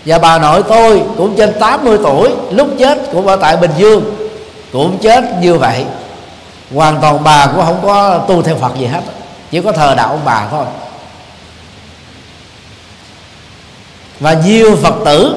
[0.05, 4.03] Và bà nội tôi cũng trên 80 tuổi, lúc chết cũng ở tại Bình Dương,
[4.73, 5.85] cũng chết như vậy.
[6.73, 9.01] Hoàn toàn bà cũng không có tu theo Phật gì hết,
[9.51, 10.65] chỉ có thờ đạo ông bà thôi.
[14.19, 15.35] Và nhiều Phật tử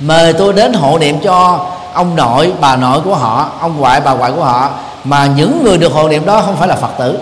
[0.00, 4.12] mời tôi đến hộ niệm cho ông nội, bà nội của họ, ông ngoại, bà
[4.12, 4.70] ngoại của họ.
[5.04, 7.18] Mà những người được hộ niệm đó không phải là Phật tử.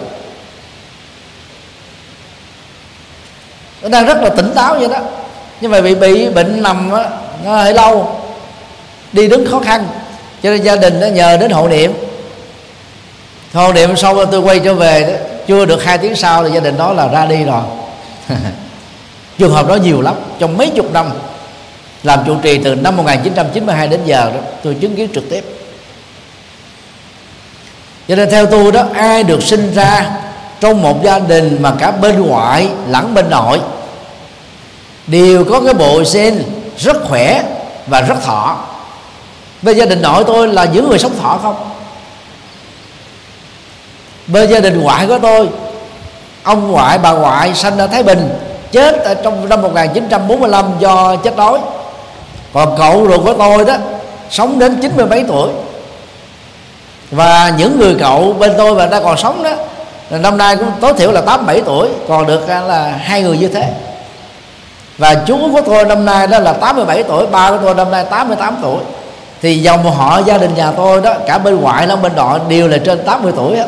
[3.87, 4.99] Nó đang rất là tỉnh táo vậy đó.
[5.61, 7.05] Nhưng mà bị bị bệnh nằm đó,
[7.44, 8.20] nó hơi lâu.
[9.12, 9.87] Đi đứng khó khăn.
[10.42, 11.92] Cho nên gia đình nó nhờ đến hộ niệm.
[13.55, 16.61] Hộ niệm xong tôi quay trở về đó, chưa được hai tiếng sau thì gia
[16.61, 17.62] đình đó là ra đi rồi.
[19.38, 20.14] Trường hợp đó nhiều lắm.
[20.38, 21.11] Trong mấy chục năm
[22.03, 25.44] làm trụ trì từ năm 1992 đến giờ đó tôi chứng kiến trực tiếp.
[28.09, 30.11] Cho nên theo tôi đó ai được sinh ra
[30.61, 33.61] trong một gia đình mà cả bên ngoại lẫn bên nội,
[35.07, 36.42] đều có cái bộ gen
[36.79, 37.42] rất khỏe
[37.87, 38.57] và rất thọ.
[39.62, 41.57] Bên gia đình nội tôi là những người sống thọ không?
[44.27, 45.49] Bên gia đình ngoại của tôi,
[46.42, 48.29] ông ngoại, bà ngoại sanh ở Thái Bình,
[48.73, 51.59] chết ở trong năm 1945 do chết đói.
[52.53, 53.75] Còn cậu ruột của tôi đó,
[54.31, 55.51] sống đến chín mươi mấy tuổi.
[57.11, 59.51] Và những người cậu bên tôi mà đang còn sống đó
[60.11, 63.49] năm nay cũng tối thiểu là tám, bảy tuổi, còn được là hai người như
[63.49, 63.73] thế.
[64.99, 68.05] Và chú của tôi năm nay đó là 87 tuổi, ba của tôi năm nay
[68.11, 68.79] 88 tuổi.
[69.42, 72.69] Thì dòng họ, gia đình nhà tôi đó, cả bên ngoại lẫn bên nội đều
[72.69, 73.64] là trên 80 tuổi đó.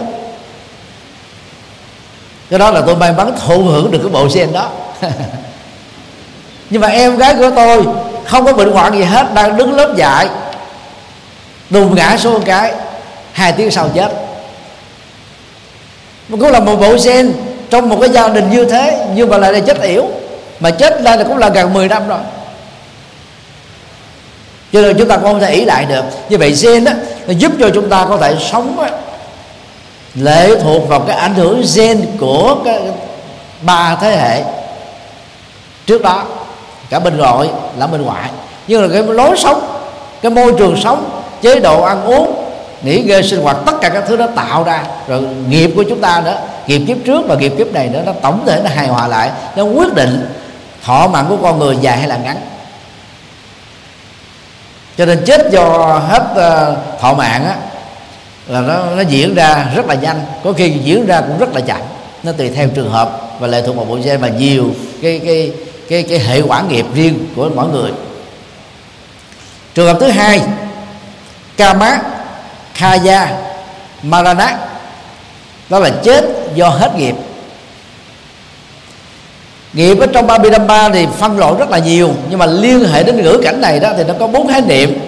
[2.51, 4.69] cái đó là tôi may mắn thụ hưởng được cái bộ sen đó.
[6.71, 7.85] Nhưng mà em gái của tôi
[8.25, 10.29] không có bệnh hoạn gì hết, đang đứng lớp dạy,
[11.71, 12.73] đùng ngã xuống cái,
[13.33, 14.28] hai tiếng sau chết
[16.31, 17.33] cũng là một bộ sen
[17.71, 20.05] trong một cái gia đình như thế nhưng mà lại là chết yểu.
[20.61, 22.19] Mà chết đây là cũng là gần 10 năm rồi.
[24.73, 26.05] Cho nên chúng ta không thể ý lại được.
[26.29, 26.93] Như vậy gen đó
[27.27, 28.89] nó giúp cho chúng ta có thể sống đó,
[30.15, 32.81] lệ thuộc vào cái ảnh hưởng gen của cái
[33.63, 34.43] ba thế hệ.
[35.87, 36.25] Trước đó
[36.91, 38.31] cả bên nội lẫn bên ngoại.
[38.69, 39.61] Nhưng là cái lối sống
[40.23, 42.48] cái môi trường sống chế độ ăn uống
[42.83, 44.85] nghỉ ngơi sinh hoạt tất cả các thứ đó tạo ra.
[45.09, 48.13] Rồi nghiệp của chúng ta nữa nghiệp kiếp trước và nghiệp kiếp này nữa nó
[48.13, 50.29] tổng thể nó hài hòa lại nó quyết định
[50.85, 52.37] thọ mạng của con người dài hay là ngắn.
[54.99, 55.65] Cho nên chết do
[56.09, 57.57] hết uh, thọ mạng á
[58.47, 60.21] là nó nó diễn ra rất là nhanh.
[60.45, 61.81] Có khi diễn ra cũng rất là chậm.
[62.23, 64.71] Nó tùy theo trường hợp và lệ thuộc vào bộ gen và nhiều
[65.03, 65.53] cái cái
[65.89, 67.91] cái cái hệ quả nghiệp riêng của mỗi người.
[69.75, 70.41] Trường hợp thứ hai
[71.57, 72.01] ca mát
[72.79, 73.29] khaya
[74.03, 74.57] marana
[75.69, 77.15] đó là chết do hết nghiệp.
[79.73, 82.85] Nghiệp ở trong ba bi ba thì phân loại rất là nhiều nhưng mà liên
[82.85, 84.99] hệ đến ngữ cảnh này đó thì nó có bốn khái niệm.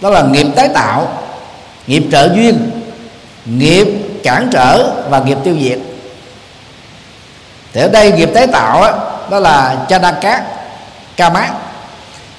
[0.00, 1.08] Đó là nghiệp tái tạo
[1.86, 2.70] nghiệp trợ duyên
[3.44, 3.86] nghiệp
[4.22, 5.78] cản trở và nghiệp tiêu diệt.
[7.72, 8.92] Thì ở đây nghiệp tái tạo đó,
[9.30, 10.42] đó là chanaka
[11.16, 11.50] kama.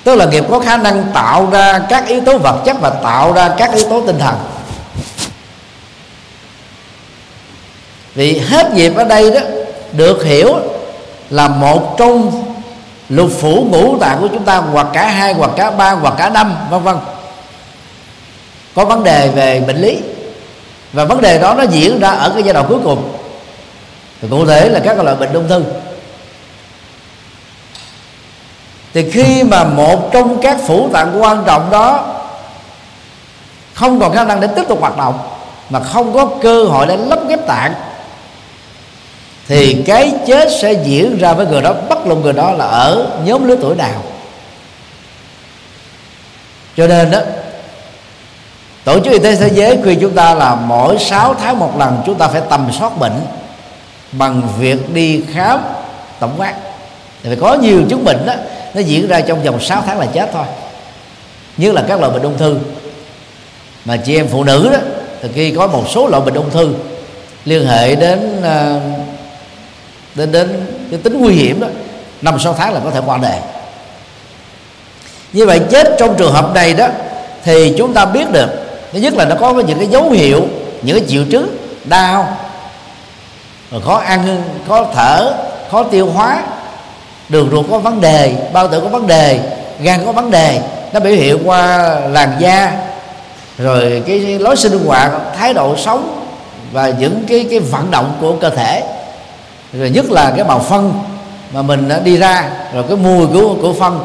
[0.03, 3.33] Tức là nghiệp có khả năng tạo ra các yếu tố vật chất và tạo
[3.33, 4.35] ra các yếu tố tinh thần.
[8.17, 9.39] Vì hết nghiệp ở đây đó,
[9.91, 10.55] được hiểu
[11.29, 12.43] là một trong
[13.09, 16.29] lục phủ ngũ tạng của chúng ta, hoặc cả hai, hoặc cả ba, hoặc cả
[16.29, 16.97] năm, vân vân.
[18.75, 19.99] Có vấn đề về bệnh lý.
[20.93, 23.11] Và vấn đề đó nó diễn ra ở cái giai đoạn cuối cùng.
[24.21, 25.63] Thì cụ thể là các loại bệnh ung thư.
[28.93, 32.15] Thì khi mà một trong các phủ tạng quan trọng đó
[33.73, 35.19] không còn khả năng để tiếp tục hoạt động,
[35.69, 37.73] mà không có cơ hội để lắp ghép tạng
[39.47, 43.07] thì cái chết sẽ diễn ra với người đó bất luận người đó là ở
[43.25, 44.03] nhóm lứa tuổi nào.
[46.77, 47.19] Cho nên đó
[48.83, 52.01] tổ chức y tế thế giới khuyên chúng ta là mỗi 6 tháng một lần
[52.05, 53.21] chúng ta phải tầm soát bệnh
[54.11, 55.59] bằng việc đi khám
[56.19, 56.53] tổng quát.
[57.23, 58.33] Thì có nhiều chứng bệnh đó
[58.73, 60.45] nó diễn ra trong vòng 6 tháng là chết thôi.
[61.57, 62.57] Như là các loại bệnh ung thư.
[63.85, 64.79] Mà chị em phụ nữ đó
[65.21, 66.73] thì khi có một số loại bệnh ung thư
[67.45, 69.06] liên hệ đến uh,
[70.17, 71.67] đến đến cái tính nguy hiểm đó,
[72.21, 73.39] năm sáu tháng là có thể qua đời.
[75.33, 76.87] Như vậy chết trong trường hợp này đó,
[77.43, 78.49] thì chúng ta biết được,
[78.93, 80.47] thứ nhất là nó có những cái dấu hiệu,
[80.81, 82.37] những cái triệu chứng đau,
[83.71, 85.33] rồi khó ăn, khó thở,
[85.71, 86.43] khó tiêu hóa,
[87.29, 89.39] đường ruột có vấn đề, bao tử có vấn đề,
[89.81, 90.61] gan có vấn đề,
[90.93, 92.71] nó biểu hiện qua làn da,
[93.57, 96.25] rồi cái lối sinh hoạt, thái độ sống
[96.71, 98.83] và những cái cái vận động của cơ thể
[99.73, 100.93] rồi nhất là cái màu phân
[101.51, 103.99] mà mình đã đi ra, rồi cái mùi của của phân.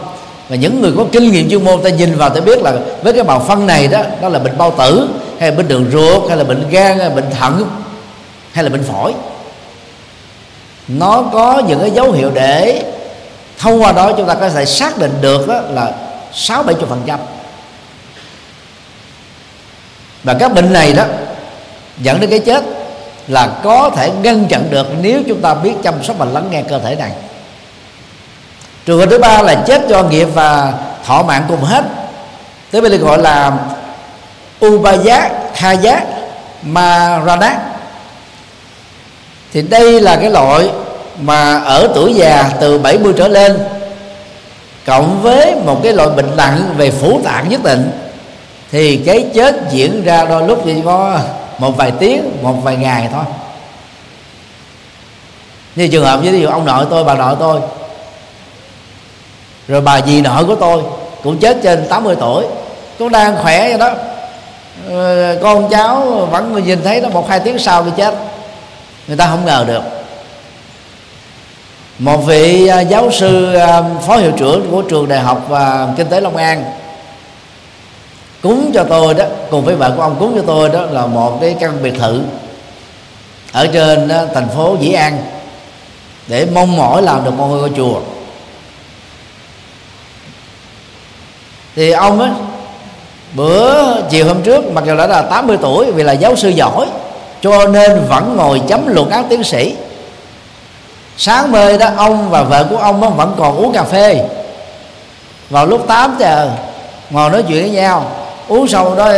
[0.48, 3.12] Và những người có kinh nghiệm chuyên môn, ta nhìn vào ta biết là với
[3.12, 5.09] cái màu phân này đó đó là bệnh bao tử,
[5.40, 7.66] hay là bệnh đường ruột, hay là bệnh gan, hay là bệnh thận,
[8.53, 9.14] hay là bệnh phổi.
[10.88, 12.83] Nó có những cái dấu hiệu để
[13.59, 15.92] thông qua đó chúng ta có thể xác định được đó là
[16.33, 17.20] sáu bảy phần trăm.
[20.25, 21.05] Và các bệnh này đó
[21.98, 22.64] dẫn đến cái chết
[23.33, 26.62] là có thể ngăn chặn được nếu chúng ta biết chăm sóc và lắng nghe
[26.62, 27.11] cơ thể này.
[28.87, 30.73] Trường hợp thứ ba là chết do nghiệp và
[31.07, 31.85] thọ mạng cùng hết.
[32.71, 33.53] Tới bây giờ gọi là
[34.66, 36.01] ubaya, khaya,
[36.62, 37.59] marana.
[39.53, 40.71] Thì đây là cái loại
[41.21, 43.59] mà ở tuổi già từ 70 trở lên,
[44.87, 47.90] cộng với một cái loại bệnh nặng về phủ tạng nhất định,
[48.71, 51.18] thì cái chết diễn ra đôi lúc thì có
[51.62, 53.25] một vài tiếng, một vài ngày thôi.
[55.77, 57.61] Như trường hợp với ví dụ ông nội tôi, bà nội tôi,
[59.68, 60.83] rồi bà dì nội của tôi
[61.22, 62.44] cũng chết trên 80 tuổi,
[62.98, 63.94] cũng đang khỏe vậy đó.
[64.90, 68.14] Ờ, con cháu vẫn nhìn thấy nó một hai tiếng sau thì chết.
[69.07, 69.83] Người ta không ngờ được.
[71.98, 76.09] Một vị à, giáo sư à, phó hiệu trưởng của trường đại học à, kinh
[76.09, 76.64] tế long an
[78.42, 81.38] cúng cho tôi đó cùng với vợ của ông cúng cho tôi đó là một
[81.40, 82.22] cái căn biệt thự
[83.52, 85.18] ở trên đó, thành phố dĩ an
[86.26, 88.00] để mong mỏi làm được một ngôi chùa.
[91.76, 92.31] Thì ông ấy
[93.35, 96.87] bữa chiều hôm trước mặc dù đã là 80 tuổi vì là giáo sư giỏi
[97.40, 99.74] cho nên vẫn ngồi chấm luận án tiến sĩ.
[101.16, 104.28] Sáng mê đó ông và vợ của ông vẫn còn uống cà phê.
[105.50, 106.50] Vào lúc 8 giờ
[107.11, 108.11] ngồi nói chuyện với nhau
[108.48, 109.12] uống xong đó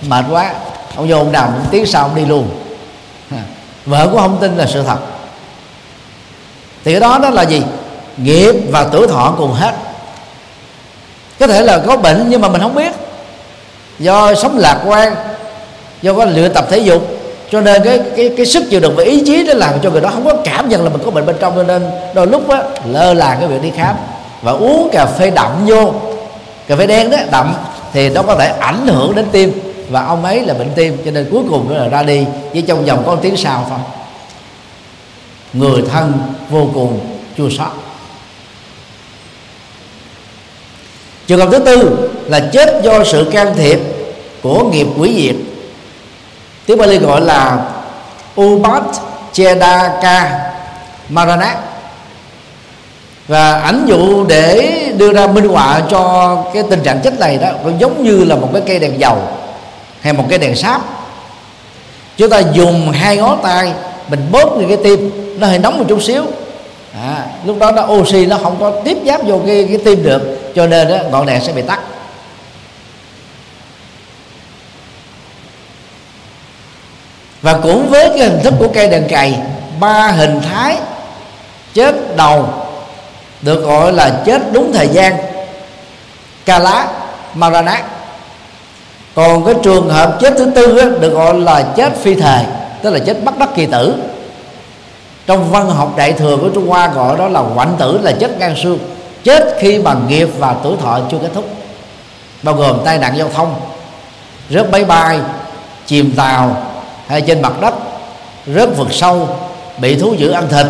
[0.00, 0.52] mệt quá,
[0.96, 2.48] ông vô ông nằm tiếng sau ông đi luôn.
[3.86, 4.98] Vợ của ông tin là sự thật.
[6.84, 7.62] Thì cái đó đó là gì?
[8.16, 9.74] Nghiệp và tuổi thọ cùng hết.
[11.40, 12.92] Có thể là có bệnh nhưng mà mình không biết.
[13.98, 15.14] Do sống lạc quan,
[16.02, 17.08] do có luyện tập thể dục,
[17.50, 20.00] cho nên cái cái cái sức chịu đựng và ý chí để làm cho người
[20.00, 22.48] đó không có cảm nhận là mình có bệnh bên trong, cho nên đôi lúc
[22.48, 23.96] á, lơ là cái việc đi khám.
[24.42, 25.92] Và uống cà phê đậm vô.
[26.68, 27.54] Cà phê đen đó, đậm
[27.92, 29.52] thì nó có thể ảnh hưởng đến tim.
[29.90, 32.84] Và ông ấy là bệnh tim, cho nên cuối cùng là ra đi chỉ trong
[32.84, 33.78] vòng có một tiếng sau thôi
[35.52, 36.12] người thân
[36.50, 37.00] vô cùng
[37.36, 37.72] chua xót.
[41.26, 43.80] Trường hợp thứ tư là chết do sự can thiệp
[44.42, 45.36] của nghiệp quỷ diệt.
[46.66, 47.70] Tiếng Bali gọi là
[48.40, 48.82] Ubat
[49.32, 50.50] Chedaka
[51.08, 51.58] Maranat
[53.28, 57.48] và ảnh dụ để đưa ra minh họa cho cái tình trạng chết này đó
[57.64, 59.16] cũng giống như là một cái cây đèn dầu
[60.00, 60.82] hay một cái đèn sáp.
[62.16, 63.72] Chúng ta dùng hai ngón tay
[64.08, 66.24] mình bóp lên cái tim nó hơi nóng một chút xíu.
[66.94, 70.52] À, lúc đó nó oxy nó không có tiếp giáp vô cái cái tim được
[70.54, 71.80] cho nên đó, ngọn đèn sẽ bị tắt.
[77.42, 79.38] Và cũng với cái hình thức của cây đèn cày
[79.80, 80.76] ba hình thái
[81.74, 82.48] chết đầu
[83.42, 85.16] được gọi là chết đúng thời gian.
[86.44, 86.88] Ca lá
[87.34, 87.84] maranat
[89.14, 92.44] còn cái trường hợp chết thứ tư á, được gọi là chết phi thời
[92.82, 93.94] tức là chết bắt đắc kỳ tử.
[95.26, 98.38] Trong văn học đại thừa của trung hoa gọi đó là quạnh tử là chết
[98.38, 98.78] ngang xương.
[99.24, 101.44] Chết khi mà nghiệp và tuổi thọ chưa kết thúc.
[102.42, 103.54] Bao gồm tai nạn giao thông
[104.50, 105.20] rớt máy bay
[105.86, 106.56] chìm tàu
[107.06, 107.74] hay trên mặt đất
[108.46, 109.28] rớt vực sâu
[109.78, 110.66] bị thú dữ ăn thịt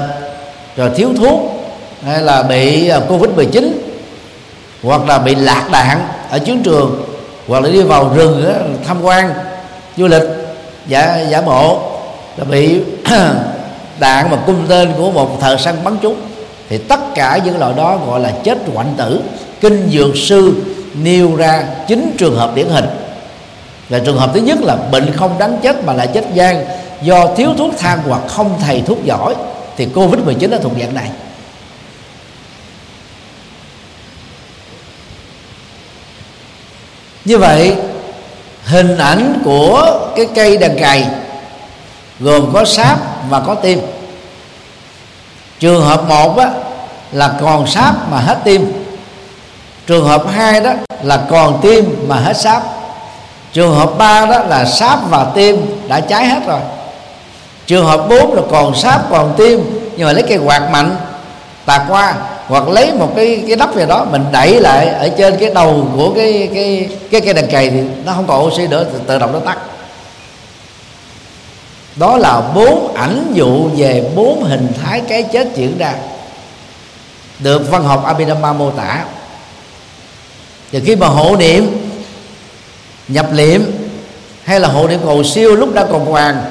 [0.76, 1.57] rồi thiếu thuốc
[2.04, 3.82] hay là bị à, covid 19
[4.82, 5.98] hoặc là bị lạc đạn
[6.30, 7.04] ở chiến trường
[7.48, 8.52] hoặc là đi vào rừng đó,
[8.86, 9.34] tham quan
[9.96, 10.22] du lịch
[10.86, 11.80] giả giả bộ
[12.36, 12.80] là bị
[14.00, 16.16] đạn và cung tên của một thợ săn bắn trúng.
[16.68, 19.22] Thì tất cả những loại đó gọi là chết hoạn tử.
[19.60, 20.54] Kinh dược sư
[21.02, 22.84] nêu ra chín trường hợp điển hình.
[23.88, 26.64] Và trường hợp thứ nhất là bệnh không đáng chết mà là chết gian
[27.02, 29.34] do thiếu thuốc thang hoặc không thầy thuốc giỏi.
[29.76, 31.10] Thì covid 19 là thuộc dạng này.
[37.28, 37.76] Như vậy
[38.64, 41.06] hình ảnh của cái cây đàn cày
[42.20, 42.98] gồm có sáp
[43.30, 43.80] và có tim.
[45.58, 46.50] Trường hợp một á,
[47.12, 48.72] là còn sáp mà hết tim.
[49.86, 50.72] Trường hợp hai đó
[51.02, 52.62] là còn tim mà hết sáp.
[53.52, 56.60] Trường hợp ba đó là sáp và tim đã cháy hết rồi.
[57.66, 60.96] Trường hợp bốn là còn sáp còn tim nhưng mà lấy cây quạt mạnh
[61.64, 62.14] tạt qua
[62.48, 65.88] hoặc lấy một cái cái nắp gì đó mình đẩy lại ở trên cái đầu
[65.96, 69.18] của cái cái cái cây đèn cày thì nó không còn oxy nữa tự, tự
[69.18, 69.58] động nó tắt.
[71.96, 75.94] Đó là bốn ảnh dụ về bốn hình thái cái chết diễn ra.
[77.38, 79.04] Được văn học Abhidhamma mô tả.
[80.72, 81.90] Thì khi mà hộ niệm
[83.08, 83.72] nhập niệm
[84.44, 86.42] hay là hộ niệm cầu siêu lúc đã còn hoàng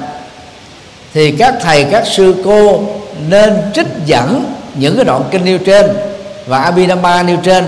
[1.14, 2.82] thì các thầy các sư cô
[3.28, 4.44] nên trích dẫn
[4.78, 5.86] những cái đoạn kinh nêu trên
[6.46, 7.64] và Abhidhamma nêu trên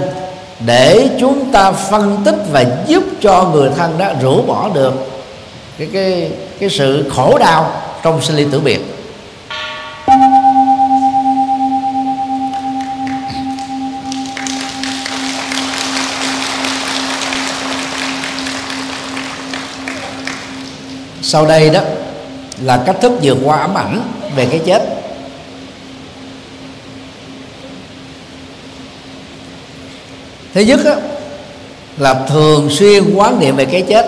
[0.67, 4.95] để chúng ta phân tích và giúp cho người thân đó rũ bỏ được
[5.79, 6.31] cái cái
[6.61, 8.81] cái sự khổ đau trong sinh ly tử biệt.
[21.23, 21.81] Sau đây đó
[22.61, 24.03] là cách thức vượt qua ám ảnh
[24.37, 25.00] về cái chết.
[30.55, 30.95] Thứ nhất đó,
[31.99, 34.07] là thường xuyên quán niệm về cái chết.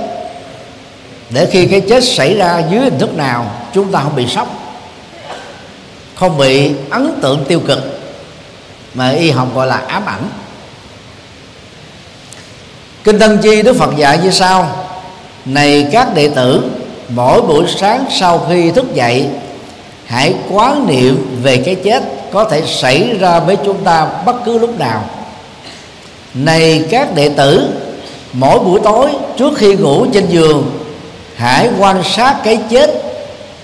[1.31, 4.49] Để khi cái chết xảy ra dưới hình thức nào chúng ta không bị sốc.
[6.15, 8.01] Không bị ấn tượng tiêu cực
[8.95, 10.29] mà y học gọi là ám ảnh.
[13.05, 14.87] Kinh tân chi đức phật dạy như sau
[15.45, 16.71] này các đệ tử
[17.09, 19.29] mỗi buổi sáng sau khi thức dậy
[20.07, 24.59] hãy quán niệm về cái chết có thể xảy ra với chúng ta bất cứ
[24.59, 25.05] lúc nào
[26.35, 27.69] này các đệ tử,
[28.33, 30.81] mỗi buổi tối trước khi ngủ trên giường,
[31.37, 32.91] hãy quan sát cái chết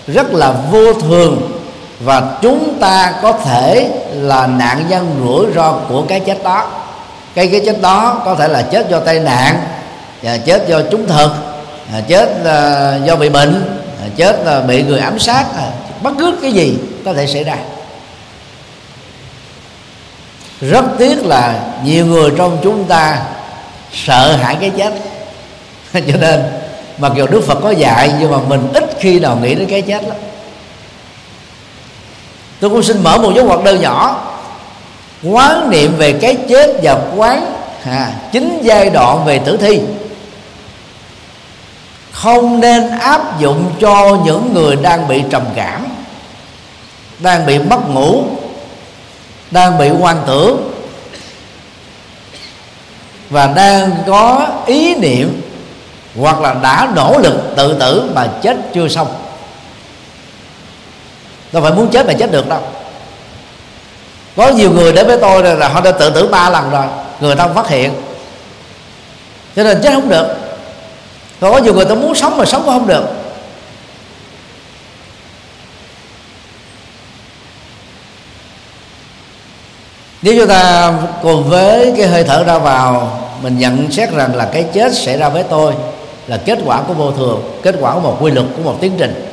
[0.07, 1.61] rất là vô thường
[2.01, 6.67] và chúng ta có thể là nạn nhân rủi ro của cái chết đó.
[7.35, 9.61] Cái cái chết đó có thể là chết do tai nạn
[10.23, 11.31] và chết do trúng thực
[11.93, 15.45] à, chết à, do bị bệnh à, chết bị người ám sát
[16.03, 17.57] bất cứ cái gì có thể xảy ra
[20.61, 23.23] rất tiếc là nhiều người trong chúng ta
[23.93, 24.93] sợ hãi cái chết.
[25.93, 26.43] Cho nên
[26.99, 29.83] mặc dù đức phật có dạy nhưng mà mình ít khi nào nghĩ đến cái
[29.83, 30.17] chết lắm.
[32.61, 34.25] Tôi cũng xin mở một dấu ngoặc đơn nhỏ.
[35.23, 37.55] Quán niệm về cái chết và quán
[37.85, 39.81] à, chính giai đoạn về tử thi.
[42.13, 45.87] Không nên áp dụng cho những người đang bị trầm cảm
[47.19, 48.25] đang bị mất ngủ
[49.51, 50.73] đang bị quan tưởng
[53.31, 55.41] và đang có ý niệm
[56.17, 59.09] hoặc là đã nỗ lực tự tử mà chết chưa xong.
[61.53, 62.61] Đâu phải muốn chết mà chết được đâu.
[64.37, 66.87] Có nhiều người đến với tôi là họ đã tự tử ba lần rồi,
[67.21, 67.95] người ta không phát hiện.
[69.57, 70.37] Cho nên chết không được.
[71.41, 73.05] Còn có nhiều người ta muốn sống mà sống cũng không được.
[80.23, 80.93] Nếu chúng ta
[81.23, 85.19] cùng với cái hơi thở ra vào, mình nhận xét rằng là cái chết xảy
[85.19, 85.75] ra với tôi
[86.27, 88.93] là kết quả của vô thường, kết quả của một quy luật, của một tiến
[88.99, 89.25] trình.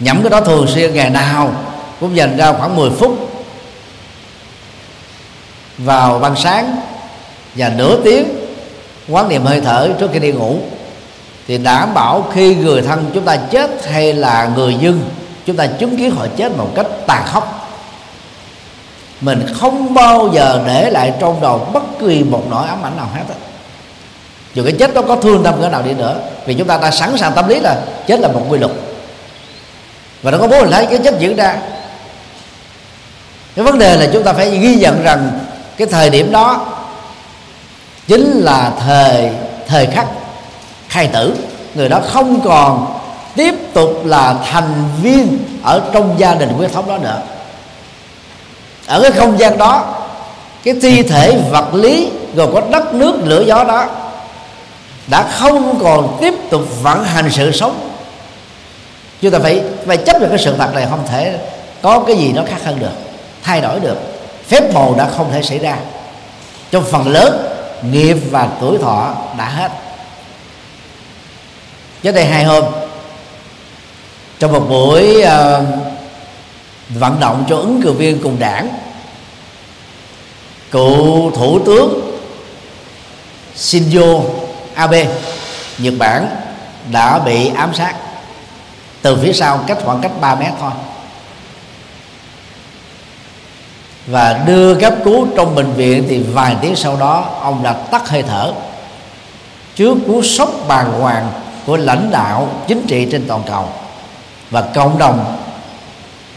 [0.00, 1.52] Nhẩm cái đó thường xuyên, ngày nào
[2.00, 3.30] cũng dành ra khoảng 10 phút
[5.78, 6.76] vào ban sáng
[7.54, 8.24] và nửa tiếng
[9.08, 10.56] quán niệm hơi thở trước khi đi ngủ.
[11.46, 15.00] Thì đảm bảo khi người thân chúng ta chết hay là người dân,
[15.46, 17.57] chúng ta chứng kiến họ chết một cách tàn khốc
[19.20, 23.08] mình không bao giờ để lại trong đầu bất kỳ một nỗi ám ảnh nào
[23.14, 23.34] hết á.
[24.54, 26.90] Dù cái chết đó có thương tâm cỡ nào đi nữa, vì chúng ta đã
[26.90, 28.72] sẵn sàng tâm lý là chết là một quy luật.
[30.22, 31.56] Và nó có bố lấy cái chết diễn ra.
[33.56, 35.30] Cái vấn đề là chúng ta phải ghi nhận rằng
[35.76, 36.66] cái thời điểm đó
[38.06, 39.30] chính là thời
[39.66, 40.06] thời khắc
[40.88, 41.34] khai tử.
[41.74, 42.98] Người đó không còn
[43.36, 47.22] tiếp tục là thành viên ở trong gia đình huyết thống đó nữa
[48.88, 49.94] ở cái không gian đó
[50.64, 53.86] cái thi thể vật lý gồm có đất nước lửa gió đó
[55.06, 57.90] đã không còn tiếp tục vận hành sự sống.
[59.22, 61.38] Chúng ta phải phải chấp nhận cái sự thật này không thể
[61.82, 62.92] có cái gì nó khác hơn được
[63.42, 63.96] thay đổi được.
[64.48, 65.76] Phép màu đã không thể xảy ra.
[66.70, 67.48] Trong phần lớn
[67.92, 69.72] nghiệp và tuổi thọ đã hết.
[72.02, 72.64] Cho đây hai hôm
[74.38, 75.28] trong một buổi uh,
[76.88, 78.68] vận động cho ứng cử viên cùng đảng.
[80.70, 82.18] Cựu thủ tướng
[83.56, 84.22] Shinzo
[84.74, 85.06] Abe
[85.78, 86.28] Nhật Bản
[86.92, 87.94] đã bị ám sát
[89.02, 90.70] từ phía sau cách khoảng cách 3 mét thôi.
[94.06, 98.08] Và đưa cấp cứu trong bệnh viện thì vài tiếng sau đó ông đã tắt
[98.08, 98.52] hơi thở
[99.74, 101.32] trước cú sốc bàng hoàng
[101.66, 103.68] của lãnh đạo chính trị trên toàn cầu.
[104.50, 105.36] Và cộng đồng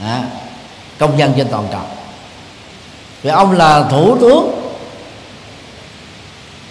[0.04, 0.24] à,
[1.02, 1.82] công dân trên toàn cầu
[3.24, 4.52] vì ông là thủ tướng,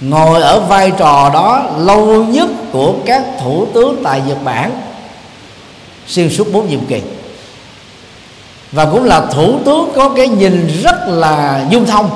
[0.00, 4.70] ngồi ở vai trò đó lâu nhất của các thủ tướng tại Nhật Bản
[6.06, 7.02] xuyên suốt bốn nhiệm kỳ.
[8.72, 12.10] Và cũng là thủ tướng có cái nhìn rất là dung thông,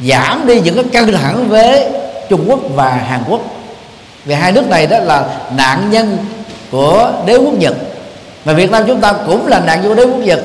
[0.00, 1.86] giảm đi những cái căng thẳng với
[2.28, 3.40] Trung Quốc và Hàn Quốc.
[4.24, 6.18] Vì hai nước này đó là nạn nhân
[6.70, 7.74] của đế quốc Nhật,
[8.44, 10.40] mà Việt Nam chúng ta cũng là nạn nhân của đế quốc Nhật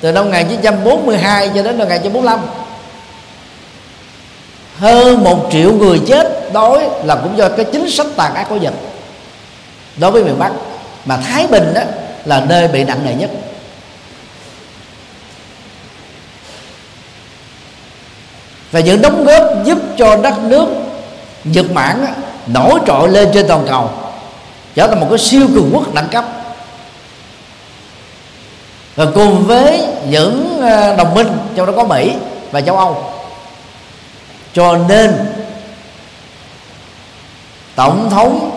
[0.00, 2.40] từ năm 1942 cho đến năm 1945
[4.78, 8.56] hơn một triệu người chết đói là cũng do cái chính sách tàn ác của
[8.56, 8.74] Nhật
[9.96, 10.52] đối với miền Bắc,
[11.04, 11.82] mà Thái Bình đó
[12.24, 13.30] là nơi bị nặng nề nhất.
[18.72, 20.66] Và những đóng góp giúp cho đất nước
[21.44, 22.06] Nhật Bản
[22.46, 23.90] nổi trội lên trên toàn cầu,
[24.74, 26.24] trở thành một cái siêu cường quốc đẳng cấp
[28.96, 32.12] và cùng với những ờ, đồng minh trong đó có Mỹ
[32.50, 32.96] và châu Âu.
[34.54, 35.12] Cho nên
[37.74, 38.50] tổng thống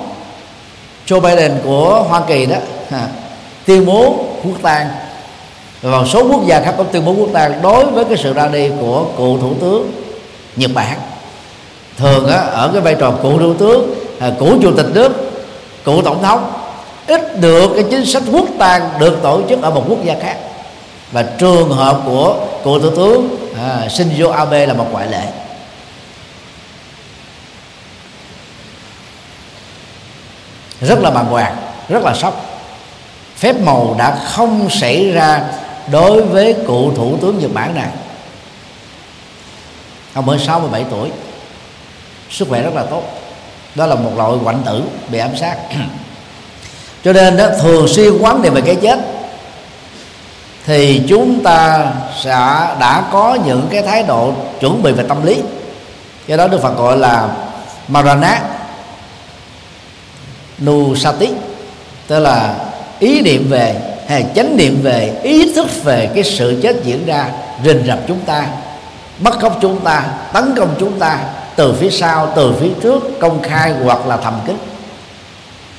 [1.08, 2.56] Joe Biden của Hoa Kỳ đó
[2.90, 3.08] ha,
[3.66, 4.88] tuyên bố quốc tang.
[5.82, 8.34] Và một số quốc gia khác cũng tuyên bố quốc tang đối với cái sự
[8.34, 9.92] ra đi của cựu thủ tướng
[10.56, 11.00] Nhật Bản.
[11.98, 15.32] Thường á, ở cái vai trò cựu thủ tướng à, cựu chủ tịch nước
[15.86, 16.52] cựu tổng thống
[17.08, 20.38] ít được cái chính sách quốc tang được tổ chức ở một quốc gia khác.
[21.12, 25.24] Và trường hợp của cựu thủ tướng à, Shinzo Abe là một ngoại lệ.
[30.82, 31.56] Rất là bàng hoàng
[31.90, 32.46] rất là sốc.
[33.36, 35.44] Phép màu đã không xảy ra
[35.92, 37.90] đối với cựu thủ tướng Nhật Bản này
[40.14, 41.12] ông mới 67 tuổi
[42.30, 43.04] sức khỏe rất là tốt.
[43.76, 45.56] Đó là một loại quạnh tử bị ám sát
[47.04, 49.00] cho nên đó, thường xuyên quán niệm về cái chết,
[50.66, 51.86] thì chúng ta
[52.24, 52.30] sẽ
[52.80, 55.42] đã có những cái thái độ chuẩn bị về tâm lý.
[56.28, 57.30] Do đó được Phật gọi là
[57.88, 58.42] Marana
[60.66, 61.30] Nusati,
[62.08, 62.56] tức là
[63.00, 63.76] ý niệm về
[64.08, 67.30] hay chánh niệm về, ý thức về cái sự chết diễn ra,
[67.66, 68.48] rình rập chúng ta,
[69.20, 71.20] bắt cóc chúng ta, tấn công chúng ta
[71.56, 74.58] từ phía sau, từ phía trước, công khai hoặc là thầm kín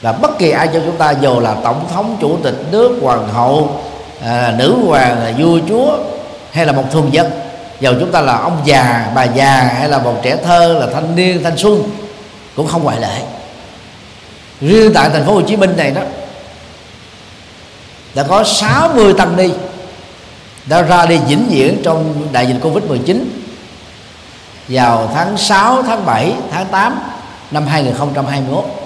[0.02, 3.28] là bất kỳ ai cho chúng ta dù là tổng thống chủ tịch nước hoàng
[3.28, 3.80] hậu
[4.24, 5.98] à, nữ hoàng à, vua chúa
[6.52, 7.30] hay là một thường dân.
[7.80, 11.16] Dầu chúng ta là ông già bà già hay là một trẻ thơ là thanh
[11.16, 11.82] niên thanh xuân
[12.56, 13.22] cũng không ngoại lệ.
[14.60, 16.02] Riêng tại thành phố Hồ Chí Minh này đó
[18.14, 19.50] đã có 60 tăng ni
[20.66, 23.42] đã ra đi vĩnh viễn trong đại dịch Covid 19
[24.68, 27.00] vào tháng 6, tháng 7, tháng 8
[27.50, 28.77] năm 2021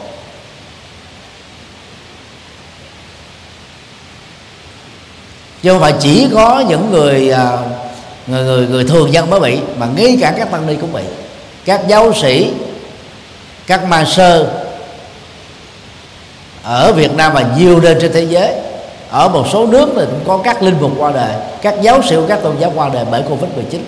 [5.62, 7.58] chứ không phải chỉ có những người à,
[8.26, 11.02] người người, người thường dân mới bị mà ngay cả các tăng ni cũng bị.
[11.64, 12.50] Các giáo sĩ
[13.66, 14.48] các ma sơ
[16.62, 18.52] ở Việt Nam và nhiều nơi trên thế giới
[19.10, 22.16] ở một số nước thì cũng có các linh mục qua đời các giáo sĩ
[22.16, 23.84] của các tôn giáo qua đời bởi covid 19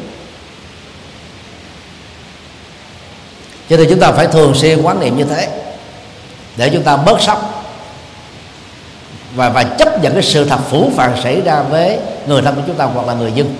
[3.70, 5.48] cho nên chúng ta phải thường xuyên quán niệm như thế
[6.56, 7.63] để chúng ta bớt sốc
[9.34, 12.62] và và chấp nhận cái sự thật phủ phàng xảy ra với người thân của
[12.66, 13.56] chúng ta hoặc là người dân.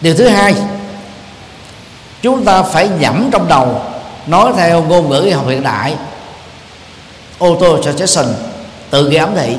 [0.00, 0.54] Điều thứ hai,
[2.22, 3.82] chúng ta phải nhẩm trong đầu,
[4.26, 5.96] nói theo ngôn ngữ y học hiện đại
[7.38, 8.26] auto suggestion
[8.90, 9.56] tự gây ám thị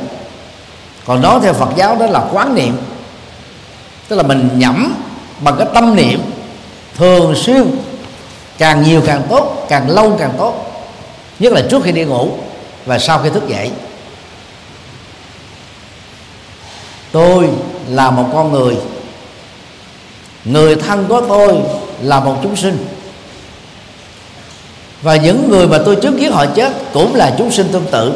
[1.05, 2.77] còn nói theo Phật giáo đó là quán niệm,
[4.07, 4.95] tức là mình nhẩm
[5.39, 6.21] bằng cái tâm niệm
[6.95, 7.63] thường xuyên,
[8.57, 10.72] càng nhiều càng tốt, càng lâu càng tốt
[11.39, 12.29] nhất là trước khi đi ngủ
[12.85, 13.71] và sau khi thức dậy.
[17.11, 17.49] Tôi
[17.89, 18.77] là một con người.
[20.45, 21.55] Người thân của tôi
[22.01, 22.85] là một chúng sinh.
[25.01, 28.13] Và những người mà tôi chứng kiến họ chết cũng là chúng sinh tương tự.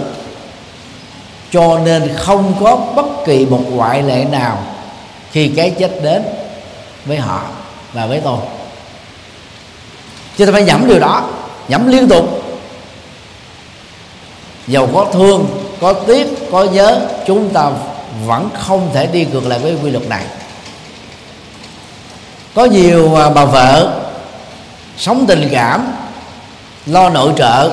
[1.51, 4.63] Cho nên không có bất kỳ một ngoại lệ nào
[5.31, 6.23] khi cái chết đến
[7.05, 7.41] với họ
[7.93, 8.37] và với tôi.
[10.37, 11.29] Chúng ta phải nhẩm điều đó,
[11.67, 12.36] nhẩm liên tục
[14.67, 15.45] dầu có thương,
[15.81, 17.69] có tiếc, có nhớ chúng ta
[18.25, 20.23] vẫn không thể đi ngược lại với quy luật này.
[22.55, 23.99] Có nhiều à, bà vợ
[24.97, 25.87] sống tình cảm,
[26.85, 27.71] lo nội trợ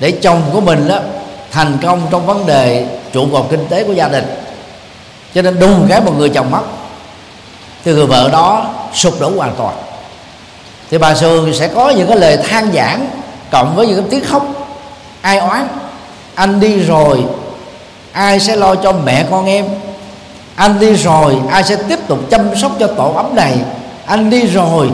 [0.00, 0.98] để chồng của mình đó
[1.50, 4.24] thành công trong vấn đề trụ cột kinh tế của gia đình.
[5.34, 6.62] Cho nên đùng cái một người chồng mất,
[7.84, 9.76] thì người vợ đó sụp đổ hoàn toàn.
[10.90, 13.10] Thì bà sương sẽ có những cái lời than giảng
[13.50, 14.46] cộng với những cái tiếng khóc,
[15.20, 15.68] ai oán
[16.34, 17.24] anh đi rồi,
[18.12, 19.66] ai sẽ lo cho mẹ con em?
[20.56, 23.56] Anh đi rồi, ai sẽ tiếp tục chăm sóc cho tổ ấm này?
[24.06, 24.90] Anh đi rồi,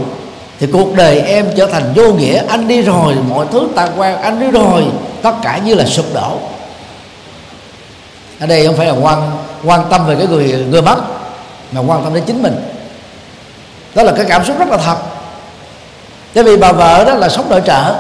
[0.61, 2.43] thì cuộc đời em trở thành vô nghĩa.
[2.49, 4.84] Anh đi rồi, mọi thứ tan quan anh đi rồi,
[5.22, 6.38] tất cả như là sụp đổ.
[8.41, 9.30] Ở đây không phải là quan
[9.64, 10.97] quan tâm về cái người người mất,
[11.72, 12.57] mà quan tâm đến chính mình.
[13.95, 14.97] Đó là cái cảm xúc rất là thật.
[16.34, 17.95] Bởi vì bà vợ đó là sống nội trợ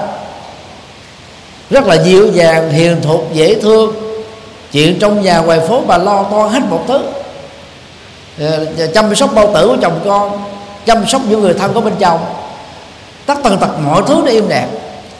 [1.70, 3.94] rất là dịu dàng hiền thục dễ thương.
[4.72, 7.00] Chuyện trong nhà ngoài phố bà lo toan hết một thứ.
[8.40, 10.42] Ờ, chăm sóc bao tử của chồng con
[10.86, 12.20] chăm sóc những người thân của bên chồng.
[13.26, 14.66] Tất tần tật mọi thứ nó im đẹp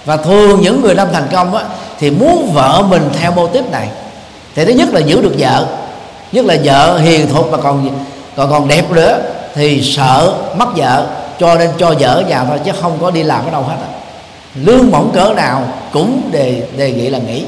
[0.05, 1.65] và thường những người nam thành công á,
[1.99, 3.89] thì muốn vợ mình theo mô tiếp này.
[4.55, 5.67] Thì thứ nhất là giữ được vợ.
[6.33, 7.91] Nhất là vợ hiền thục mà còn
[8.37, 9.19] còn còn đẹp nữa
[9.55, 11.07] thì sợ mất vợ.
[11.39, 13.77] Cho nên cho vợ ở nhà thôi chứ không có đi làm ở đâu hết
[13.81, 13.89] á
[14.55, 17.45] lương mỏng cỡ nào cũng đề đề nghị là nghỉ.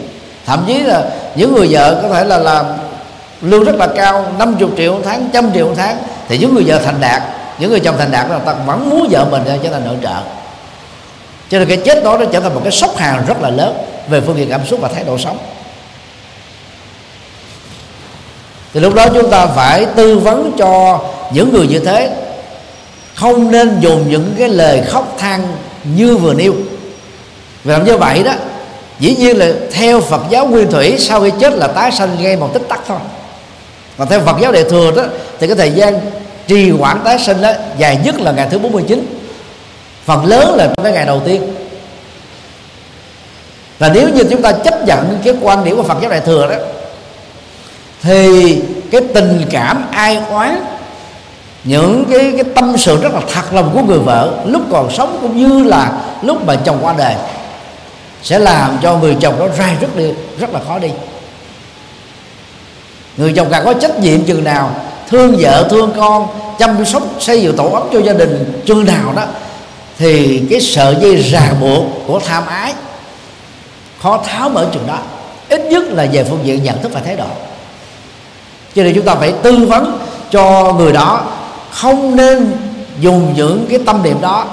[0.47, 2.67] Thậm chí là những người vợ có thể là làm
[3.43, 5.97] lương rất là cao 50 triệu một tháng, trăm triệu một tháng,
[6.29, 7.23] thì những người vợ thành đạt,
[7.59, 10.23] những người chồng thành đạt là ta vẫn muốn vợ mình trở thành nội trợ.
[11.51, 13.75] Cho nên cái chết đó nó trở thành một cái sốc hàng rất là lớn
[14.09, 15.39] về phương diện cảm xúc và thái độ sống.
[18.75, 21.01] Thì lúc đó chúng ta phải tư vấn cho
[21.33, 22.11] những người như thế.
[23.15, 25.47] Không nên dùng những cái lời khóc than
[25.85, 26.55] như vừa nêu
[27.65, 28.33] vì làm như vậy đó,
[28.99, 32.37] dĩ nhiên là theo Phật giáo nguyên thủy, sau khi chết là tái sanh ngay
[32.37, 32.99] một tích tắc thôi.
[33.99, 35.03] Còn theo Phật giáo đại thừa đó,
[35.41, 36.01] thì cái thời gian
[36.47, 39.07] trì hoãn tái sinh đó, dài nhất là ngày thứ 49
[40.05, 41.55] phần lớn là trong cái ngày đầu tiên.
[43.79, 46.47] Và nếu như chúng ta chấp nhận cái quan điểm của Phật giáo đại thừa
[46.51, 46.57] đó,
[48.03, 48.61] thì
[48.91, 50.65] cái tình cảm ai oán,
[51.65, 55.19] những cái cái tâm sự rất là thật lòng của người vợ, lúc còn sống
[55.23, 55.93] cũng như là
[56.23, 57.15] lúc mà chồng qua đời
[58.23, 60.89] sẽ làm cho người chồng đó ra rất đi, rất là khó đi.
[63.17, 64.75] Người chồng càng có trách nhiệm chừng nào,
[65.09, 66.27] thương vợ, thương con,
[66.59, 69.25] chăm sóc, xây dựng tổ ấm cho gia đình chừng nào đó,
[69.99, 72.75] thì cái sợi dây ràng buộc của tham ái
[74.03, 74.99] khó tháo mở chừng đó.
[75.49, 77.27] Ít nhất là về phương diện nhận thức và thái độ.
[78.75, 79.99] Cho nên chúng ta phải tư vấn
[80.31, 81.25] cho người đó
[81.71, 82.53] không nên
[83.01, 84.47] dùng những cái tâm niệm đó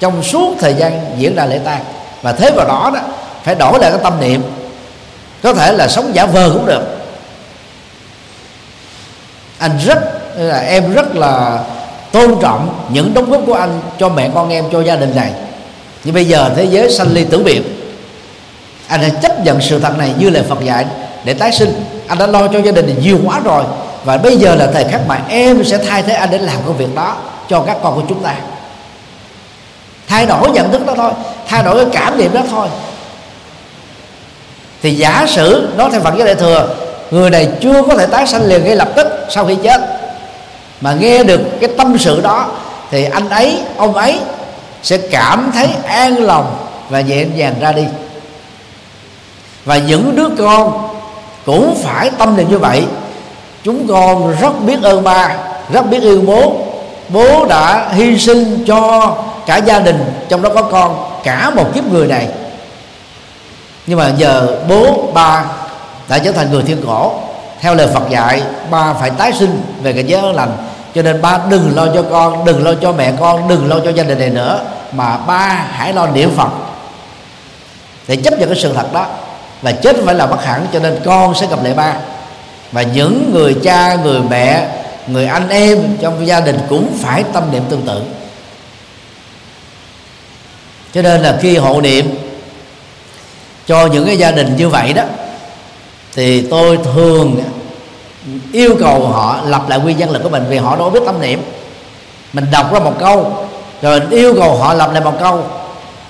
[0.00, 1.84] trong suốt thời gian diễn ra lễ tang
[2.24, 3.00] và thế vào đó đó,
[3.44, 4.42] phải đổi lại cái tâm niệm.
[5.42, 6.82] Có thể là sống giả vờ cũng được.
[9.58, 9.98] Anh rất
[10.36, 11.58] là em rất là
[12.12, 15.30] tôn trọng những đóng góp của anh cho mẹ con em, cho gia đình này.
[16.04, 17.62] Nhưng bây giờ thế giới sanh ly tử biệt.
[18.88, 20.86] Anh đã chấp nhận sự thật này như lời Phật dạy
[21.24, 21.84] để tái sinh.
[22.08, 23.64] Anh đã lo cho gia đình nhiều quá rồi.
[24.04, 26.76] Và bây giờ là thời khắc mà em sẽ thay thế anh để làm công
[26.76, 27.16] việc đó
[27.48, 28.34] cho các con của chúng ta
[30.08, 31.12] thay đổi nhận thức đó thôi.
[31.48, 32.68] Thay đổi cái cảm niệm đó thôi.
[34.82, 36.74] Thì giả sử, nói theo phật giáo đại thừa,
[37.10, 39.80] người này chưa có thể tái sanh liền ngay lập tức sau khi chết.
[40.80, 42.46] Mà nghe được cái tâm sự đó,
[42.90, 44.18] thì anh ấy, ông ấy
[44.82, 46.56] sẽ cảm thấy an lòng
[46.88, 47.84] và nhẹ nhàng ra đi.
[49.64, 50.88] Và những đứa con
[51.46, 52.84] cũng phải tâm niệm như vậy.
[53.62, 55.36] Chúng con rất biết ơn ba,
[55.72, 56.56] rất biết yêu bố.
[57.08, 59.16] Bố đã hy sinh cho
[59.46, 62.28] cả gia đình, trong đó có con, cả một kiếp người này.
[63.86, 65.44] Nhưng mà giờ bố, ba
[66.08, 67.12] đã trở thành người thiên cổ.
[67.60, 70.56] Theo lời Phật dạy, ba phải tái sinh về cái giới lành.
[70.94, 73.90] Cho nên ba đừng lo cho con, đừng lo cho mẹ con, đừng lo cho
[73.90, 74.60] gia đình này nữa,
[74.92, 76.48] mà ba hãy lo niệm Phật.
[78.08, 79.06] Để chấp nhận cái sự thật đó,
[79.62, 81.94] và chết phải là bất hẳn, cho nên con sẽ gặp lại ba.
[82.72, 84.68] Và những người cha, người mẹ,
[85.06, 88.02] người anh em trong gia đình cũng phải tâm niệm tương tự
[90.94, 92.14] cho nên là khi hộ niệm
[93.66, 95.02] cho những cái gia đình như vậy đó,
[96.14, 97.42] thì tôi thường
[98.52, 101.20] yêu cầu họ lập lại nguyên văn lực của mình vì họ đâu biết tâm
[101.20, 101.42] niệm.
[102.32, 103.46] Mình đọc ra một câu,
[103.82, 105.44] rồi mình yêu cầu họ lập lại một câu.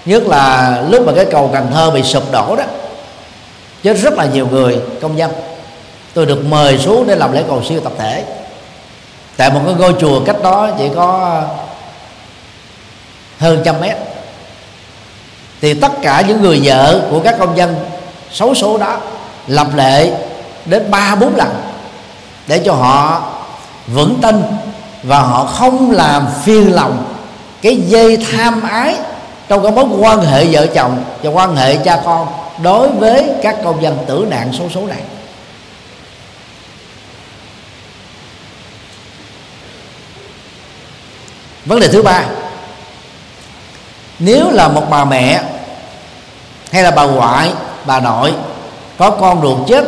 [0.05, 2.65] Nhất là lúc mà cái cầu Cần Thơ bị sụp đổ đó,
[3.83, 5.31] chết rất là nhiều người công dân.
[6.15, 8.25] Tôi được mời xuống để làm lễ cầu siêu tập thể.
[9.37, 11.43] Tại một cái ngôi chùa cách đó chỉ có
[13.39, 13.97] hơn trăm mét
[15.61, 17.75] thì tất cả những người vợ của các công dân,
[18.33, 18.97] xấu số đó,
[19.47, 20.13] lập lệ
[20.65, 21.49] đến ba, bốn lần
[22.47, 23.23] để cho họ
[23.87, 24.43] vững tin
[25.03, 27.15] và họ không làm phiền lòng
[27.63, 28.97] cái dây tham ái
[29.49, 32.29] trong cái mối quan hệ vợ chồng và quan hệ cha con
[32.63, 35.01] đối với các công dân tử nạn số số này.
[41.65, 42.25] Vấn đề thứ ba
[44.19, 45.43] nếu là một bà mẹ
[46.73, 47.53] hay là bà ngoại
[47.85, 48.33] bà nội
[48.99, 49.85] có con ruột chết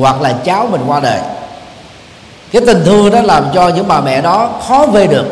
[0.00, 1.20] hoặc là cháu mình qua đời
[2.54, 5.26] cái tình thương đó làm cho những bà mẹ đó khó về được.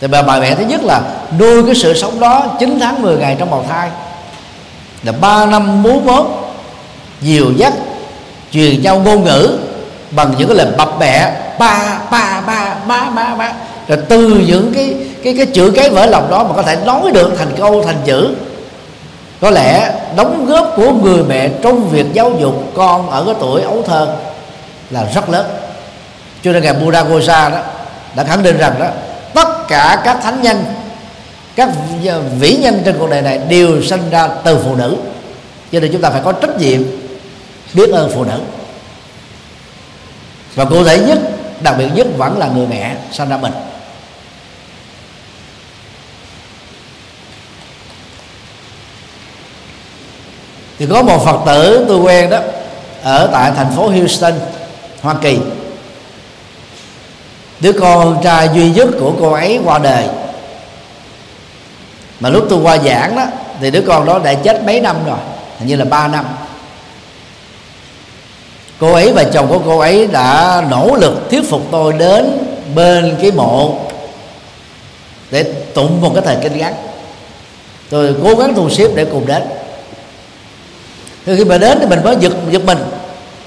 [0.00, 1.02] Thì bà, bà mẹ thứ nhất là
[1.38, 3.90] nuôi cái sự sống đó 9 tháng 10 ngày trong bào thai.
[5.02, 6.26] Là ba năm bú mốt
[7.20, 7.72] dìu dắt
[8.52, 9.58] truyền nhau ngôn ngữ
[10.10, 13.52] bằng những cái lời bập bẹ ba ba ba ba ba ba
[13.88, 17.10] rồi từ những cái cái cái chữ cái vỡ lòng đó mà có thể nói
[17.14, 18.34] được thành câu thành chữ.
[19.40, 23.62] Có lẽ đóng góp của người mẹ trong việc giáo dục con ở cái tuổi
[23.62, 24.16] ấu thơ
[24.90, 25.46] là rất lớn.
[26.42, 27.58] Cho nên ngài Buddha Gosa đó
[28.16, 28.86] đã khẳng định rằng đó,
[29.34, 30.64] tất cả các thánh nhân,
[31.56, 31.68] các
[32.40, 34.96] vĩ nhân trên cuộc đời này đều sinh ra từ phụ nữ.
[35.72, 36.82] Cho nên chúng ta phải có trách nhiệm
[37.74, 38.38] biết ơn phụ nữ.
[40.54, 41.18] Và cụ thể nhất,
[41.60, 43.52] đặc biệt nhất vẫn là người mẹ sinh ra mình.
[50.78, 52.38] Thì có một phật tử tôi quen đó,
[53.02, 54.32] ở tại thành phố Houston,
[55.02, 55.38] Hoa Kỳ.
[57.60, 60.04] Đứa con trai duy nhất của cô ấy qua đời.
[62.20, 63.24] Mà lúc tôi qua giảng đó,
[63.60, 65.18] thì đứa con đó đã chết mấy năm rồi,
[65.58, 66.24] hình như là 3 năm.
[68.78, 72.38] Cô ấy và chồng của cô ấy đã nỗ lực thuyết phục tôi đến
[72.74, 73.78] bên cái mộ
[75.30, 75.42] để
[75.74, 76.74] tụng một cái thời kinh ngắn.
[77.90, 79.42] Tôi cố gắng thu xếp để cùng đến
[81.26, 82.78] thì khi mà đến thì mình mới giật giật mình.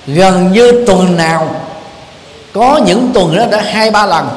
[0.08, 1.56] Gần như tuần nào
[2.54, 4.30] có những tuần đó đã hai ba lần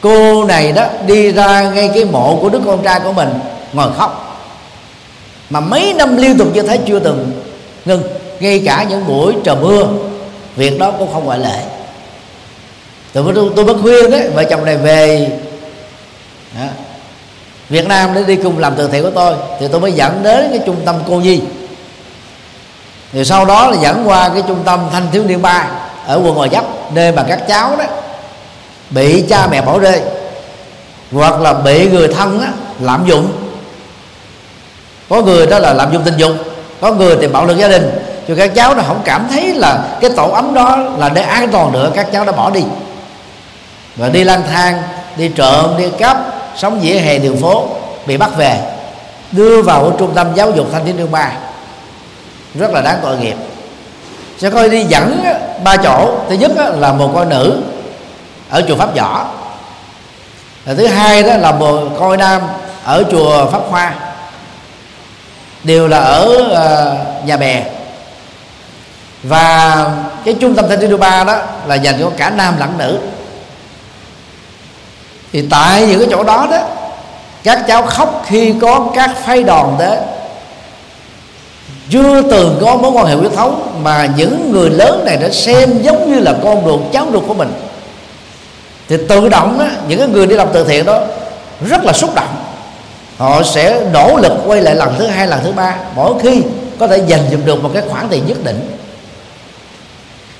[0.00, 3.28] cô này đó đi ra ngay cái mộ của đứa con trai của mình
[3.72, 4.26] ngồi khóc.
[5.50, 7.32] Mà mấy năm liên tục như thế chưa từng
[7.84, 8.02] ngừng
[8.40, 9.86] ngay cả những buổi trời mưa
[10.56, 11.62] việc đó cũng không ngoại lệ.
[13.12, 15.30] Tôi tôi, tôi mới khuyên đấy vợ chồng này về
[16.58, 16.66] đó,
[17.68, 19.34] Việt Nam để đi cùng làm từ thiện của tôi.
[19.60, 21.40] Thì tôi mới dẫn đến cái trung tâm cô nhi
[23.12, 25.66] thì sau đó là dẫn qua cái trung tâm thanh thiếu niên ba
[26.06, 27.84] ở quận Gò Vấp nơi mà các cháu đó
[28.90, 30.00] bị cha mẹ bỏ rơi
[31.12, 32.48] hoặc là bị người thân á,
[32.80, 33.32] lạm dụng.
[35.08, 36.32] Có người đó là lạm dụng tình dục
[36.80, 37.90] có người thì bạo lực gia đình.
[38.28, 41.50] Cho các cháu nó không cảm thấy là cái tổ ấm đó là để an
[41.50, 42.62] toàn nữa các cháu đã bỏ đi.
[43.96, 44.82] Và đi lang thang
[45.16, 46.18] đi trộm đi cắp
[46.56, 47.68] sống dĩa hè đường phố
[48.06, 48.58] bị bắt về.
[49.32, 51.32] Đưa vào trung tâm giáo dục thanh thiếu niên ba
[52.54, 53.36] rất là đáng tội nghiệp.
[54.38, 55.24] Sẽ coi đi, dẫn
[55.64, 56.14] ba chỗ.
[56.28, 57.62] Thứ nhất là một con nữ
[58.50, 59.26] ở chùa pháp võ.
[60.64, 62.42] Thứ hai đó là một coi nam
[62.84, 63.94] ở chùa pháp hoa.
[65.64, 67.64] Đều là ở ờ, nhà bè.
[69.22, 69.86] Và
[70.24, 72.98] cái trung tâm thanh ba đó là dành cho cả nam lẫn nữ.
[75.32, 76.58] Thì tại những cái chỗ đó đó,
[77.42, 79.98] các cháu khóc khi có các phái đoàn tới
[81.90, 85.82] chưa từng có mối quan hệ huyết thống mà những người lớn này đã xem
[85.82, 87.52] giống như là con ruột cháu ruột của mình.
[88.88, 91.00] Thì tự động đó, những cái người đi làm từ thiện đó
[91.68, 92.28] rất là xúc động.
[93.18, 96.42] Họ sẽ nỗ lực quay lại lần thứ hai lần thứ ba mỗi khi
[96.78, 98.76] có thể dành dụm được một cái khoản tiền nhất định.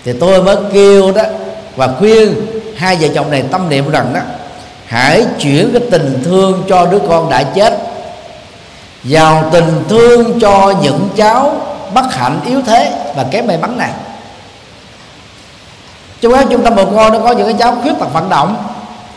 [0.04, 1.22] Thì tôi mới kêu đó
[1.76, 2.34] và khuyên
[2.76, 4.20] hai vợ chồng này tâm niệm rằng đó
[4.86, 7.78] hãy chuyển cái tình thương cho đứa con đã chết
[9.04, 11.52] vào tình thương cho những cháu
[11.94, 13.90] bất hạnh yếu thế và kém may mắn này.
[16.20, 18.56] Trong các trung tâm bồ con nó có những cái cháu khuyết tật vận động,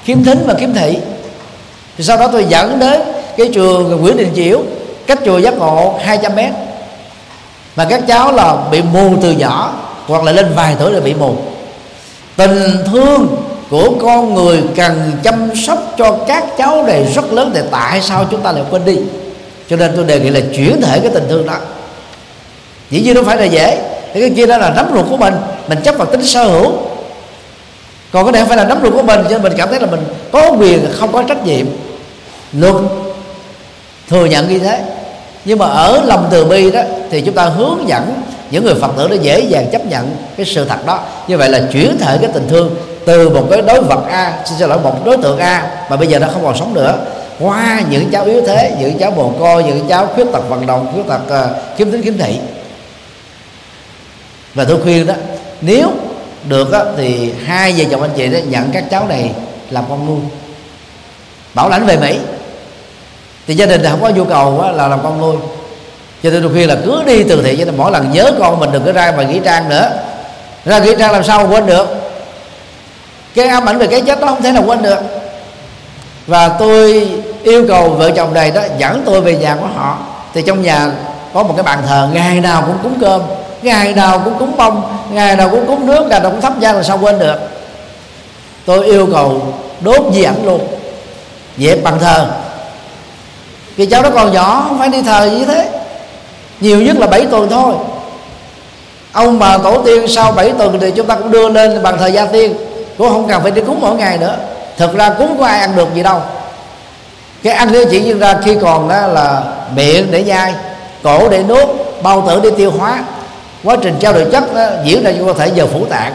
[0.03, 0.97] khiếm thính và khiếm thị.
[1.97, 3.01] Thì sau đó tôi dẫn đến
[3.37, 4.61] cái trường Nguyễn Đình Chiểu,
[5.07, 6.51] cách chùa giác ngộ 200 mét.
[7.75, 9.73] Mà các cháu là bị mù từ nhỏ,
[10.07, 11.35] hoặc là lên vài tuổi là bị mù.
[12.35, 13.27] Tình thương
[13.69, 18.25] của con người cần chăm sóc cho các cháu này rất lớn để tại sao
[18.31, 18.97] chúng ta lại quên đi
[19.69, 21.57] cho nên tôi đề nghị là chuyển thể cái tình thương đó.
[22.89, 23.77] Dĩ nhiên nó phải là dễ.
[24.13, 25.33] Thì cái kia đó là nắm ruột của mình
[25.67, 26.71] mình chấp vào tính sở hữu.
[28.11, 29.79] Còn cái này không phải là nắm ruột của mình, cho nên mình cảm thấy
[29.79, 31.65] là mình có quyền, không có trách nhiệm.
[32.53, 32.75] Luật
[34.09, 34.79] thừa nhận như thế.
[35.45, 38.91] Nhưng mà ở lòng từ bi đó, thì chúng ta hướng dẫn những người phật
[38.97, 40.99] tử nó dễ dàng chấp nhận cái sự thật đó.
[41.27, 44.69] Như vậy là chuyển thể cái tình thương từ một cái đối vật a xin
[44.69, 46.95] lỗi, một đối tượng a, mà bây giờ nó không còn sống nữa
[47.39, 50.87] qua những cháu yếu thế những cháu mồ côi những cháu khuyết tật vận động
[50.93, 52.39] khuyết tật uh, khiếm tính khiếm thị.
[54.53, 55.13] Và tôi khuyên đó
[55.61, 55.91] nếu
[56.49, 59.31] được đó, thì hai vợ chồng anh chị đó nhận các cháu này
[59.69, 60.19] làm con nuôi.
[61.53, 62.17] Bảo lãnh về mỹ.
[63.47, 65.35] Thì gia đình thì không có nhu cầu đó, là làm con nuôi.
[66.23, 68.59] Cho nên tôi khuyên là cứ đi từ thiện cho nên mỗi lần nhớ con
[68.59, 69.91] mình đừng có ra mà nghĩ trang nữa.
[70.65, 71.87] Ra nghĩ trang làm sao quên được?
[73.35, 74.99] Cái ám ảnh về cái chết nó không thể nào quên được
[76.27, 77.09] và tôi
[77.43, 79.97] yêu cầu vợ chồng này đó dẫn tôi về nhà của họ.
[80.33, 80.91] Thì trong nhà
[81.33, 83.21] có một cái bàn thờ, ngày nào cũng cúng cơm,
[83.61, 86.75] ngày nào cũng cúng bông, ngày nào cũng cúng nước, ngày nào cũng thắp nhang
[86.75, 87.37] là sao quên được.
[88.65, 89.41] Tôi yêu cầu
[89.81, 90.67] đốt di ảnh luôn,
[91.57, 92.27] dẹp bàn thờ.
[93.75, 95.69] Vì cháu nó còn nhỏ, không phải đi thờ như thế.
[96.59, 97.73] Nhiều nhất là 7 tuần thôi.
[99.11, 102.07] Ông bà tổ tiên sau 7 tuần thì chúng ta cũng đưa lên bàn thờ
[102.07, 102.53] gia tiên.
[102.97, 104.35] Cũng không cần phải đi cúng mỗi ngày nữa
[104.77, 106.21] thực ra cúng có ai ăn được gì đâu.
[107.43, 109.43] Cái ăn nó chỉ diễn ra khi còn đó là
[109.75, 110.53] miệng để nhai
[111.03, 111.69] cổ để nuốt
[112.03, 113.03] bao tử để tiêu hóa.
[113.63, 116.13] Quá trình trao đổi chất đó, diễn ra trong cơ thể giờ phủ tạng.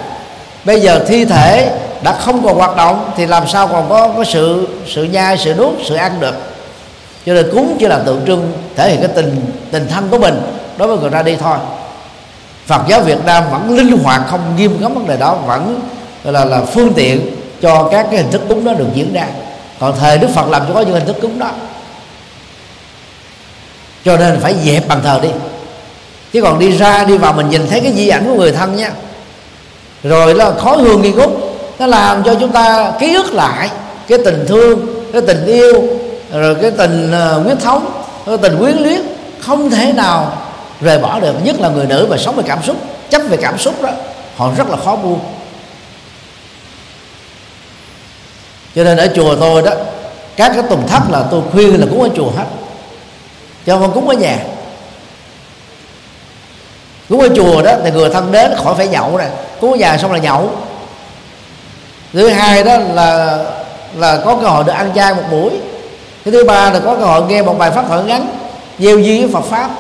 [0.64, 1.70] Bây giờ thi thể
[2.02, 5.54] đã không còn hoạt động thì làm sao còn có có sự sự nhai sự
[5.54, 6.34] nuốt sự ăn được?
[7.26, 10.40] Cho nên cúng chỉ là tượng trưng thể hiện cái tình tình thân của mình.
[10.76, 11.58] Đối với người ra đi thôi.
[12.66, 15.80] Phật giáo Việt Nam vẫn linh hoạt không nghiêm cấm vấn đề đó vẫn
[16.24, 19.26] là là phương tiện cho các cái hình thức cúng đó được diễn ra.
[19.80, 21.50] Còn thời Đức Phật làm cho có những hình thức cúng đó.
[24.04, 25.28] Cho nên phải dẹp bàn thờ đi.
[26.32, 28.76] Chứ còn đi ra, đi vào mình nhìn thấy cái di ảnh của người thân
[28.76, 28.90] nha.
[30.02, 31.30] Rồi là khói hương nghi ngút,
[31.78, 33.70] nó làm cho chúng ta ký ức lại
[34.08, 35.82] cái tình thương, cái tình yêu,
[36.32, 39.00] rồi cái tình ờ, huyết thống, cái tình quyến luyến
[39.40, 40.32] không thể nào
[40.80, 41.44] rời bỏ được.
[41.44, 42.76] Nhất là người nữ mà sống về cảm xúc,
[43.10, 43.90] chấp về cảm xúc đó,
[44.36, 45.20] họ rất là khó buông.
[48.78, 49.70] Cho nên ở chùa tôi đó,
[50.36, 52.44] các cái tùng thất là tôi khuyên là cúng ở chùa hết.
[53.66, 54.38] Cho không cúng ở nhà.
[57.08, 59.28] Cúng ở chùa đó, thì người thân đến khỏi phải nhậu này
[59.60, 60.50] cúng ở nhà xong là nhậu.
[62.12, 63.38] Thứ hai đó là
[63.96, 65.50] là có cơ hội được ăn chay một buổi.
[66.24, 68.28] Cái thứ ba là có cơ hội nghe một bài pháp thoại ngắn
[68.78, 69.70] gieo duy với Phật pháp.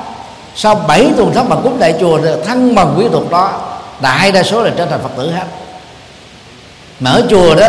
[0.54, 3.60] Sau 7 tuần thất mà cúng đại chùa thăng bằng quý tục đó,
[4.00, 5.46] đại đa số là trở thành Phật tử hết.
[7.00, 7.68] Mà ở chùa đó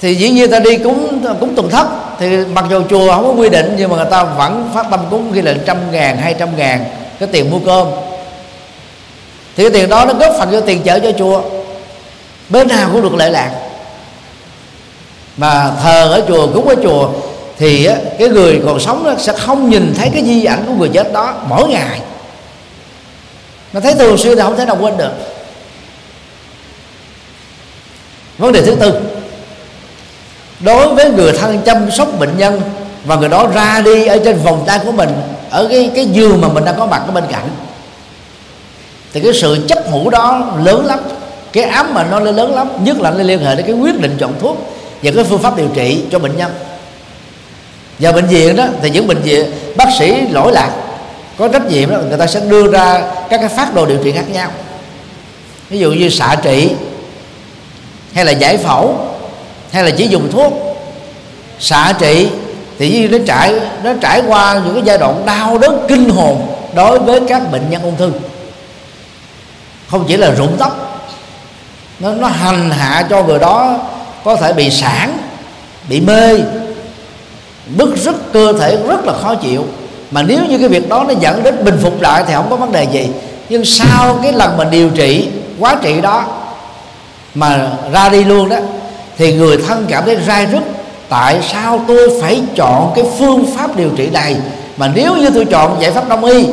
[0.00, 1.86] thì dĩ nhiên ta đi cúng cúng tuần thất.
[2.18, 5.00] Thì mặc dù chùa không có quy định, nhưng mà người ta vẫn phát tâm
[5.10, 6.84] cúng ghi là trăm ngàn, hai trăm ngàn
[7.18, 7.86] cái tiền mua cơm.
[9.56, 11.42] Thì cái tiền đó nó góp phần cho tiền chở cho chùa.
[12.48, 13.50] Bên nào cũng được lệ lạc.
[15.36, 17.10] Mà thờ ở chùa, cúng ở chùa,
[17.58, 17.88] thì
[18.18, 21.12] cái người còn sống đó sẽ không nhìn thấy cái di ảnh của người chết
[21.12, 22.00] đó mỗi ngày.
[23.72, 25.12] Nó thấy thường xuyên là không thể nào quên được.
[28.38, 29.00] Vấn đề thứ tư
[30.60, 32.60] đối với người thân chăm sóc bệnh nhân
[33.04, 35.10] và người đó ra đi ở trên vòng tay của mình,
[35.50, 37.48] ở cái cái giường mà mình đang có mặt ở bên cạnh,
[39.12, 40.98] thì cái sự chấp hữu đó lớn lắm.
[41.52, 44.00] Cái ám mà nó lên lớn lắm, nhất là nó liên hệ đến cái quyết
[44.00, 46.50] định chọn thuốc và cái phương pháp điều trị cho bệnh nhân.
[47.98, 50.70] Và bệnh viện đó, thì những bệnh viện, bác sĩ lỗi lạc,
[51.38, 54.12] có trách nhiệm đó, người ta sẽ đưa ra các cái phát đồ điều trị
[54.12, 54.50] khác nhau.
[55.70, 56.70] Ví dụ như xạ trị
[58.14, 59.09] hay là giải phẫu
[59.72, 60.52] hay là chỉ dùng thuốc
[61.58, 62.28] xạ trị,
[62.78, 63.54] thì nó trải
[63.84, 67.70] nó trải qua những cái giai đoạn đau đớn kinh hồn đối với các bệnh
[67.70, 68.12] nhân ung thư.
[69.90, 71.02] Không chỉ là rụng tóc,
[72.00, 73.78] nó nó hành hạ cho người đó
[74.24, 75.18] có thể bị sản
[75.88, 76.40] bị mê
[77.76, 79.64] bức rứt cơ thể rất là khó chịu.
[80.10, 82.56] Mà nếu như cái việc đó nó dẫn đến bình phục lại thì không có
[82.56, 83.08] vấn đề gì.
[83.48, 86.24] Nhưng sau cái lần mà điều trị, quá trị đó,
[87.34, 88.56] mà ra đi luôn đó
[89.20, 90.62] thì người thân cảm thấy rai rứt,
[91.08, 94.36] tại sao tôi phải chọn cái phương pháp điều trị này?
[94.76, 96.46] Mà nếu như tôi chọn giải pháp đông y,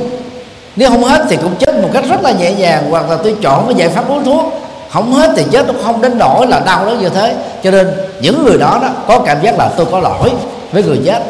[0.75, 3.35] nếu không hết thì cũng chết một cách rất là nhẹ nhàng, hoặc là tôi
[3.41, 6.59] chọn cái giải pháp uống thuốc, không hết thì chết nó không đến nỗi là
[6.59, 7.35] đau đớn như thế.
[7.63, 7.87] Cho nên
[8.21, 10.31] những người đó đó có cảm giác là tôi có lỗi
[10.71, 11.23] với người chết.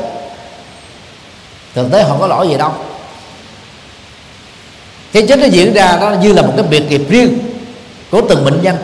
[1.76, 2.72] Thực tế họ có lỗi gì đâu.
[5.14, 7.40] Cái chết nó diễn ra nó như là một cái biệt nghiệp riêng
[8.12, 8.76] của từng bệnh nhân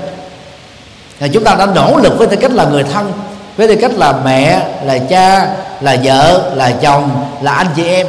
[1.20, 3.12] thì chúng ta đã nỗ lực với tư cách là người thân,
[3.58, 5.48] với tư cách là mẹ, là cha,
[5.82, 7.10] là vợ, là chồng,
[7.42, 8.08] là anh chị em,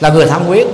[0.00, 0.66] là người thân quyết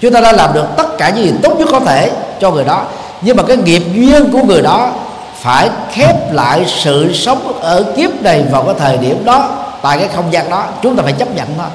[0.00, 2.64] chúng ta đã làm được tất cả những gì tốt nhất có thể cho người
[2.64, 2.84] đó.
[3.20, 4.92] Nhưng mà cái nghiệp duyên của người đó
[5.40, 9.48] phải khép lại sự sống ở kiếp này vào cái thời điểm đó,
[9.82, 10.64] tại cái không gian đó.
[10.82, 11.66] Chúng ta phải chấp nhận thôi.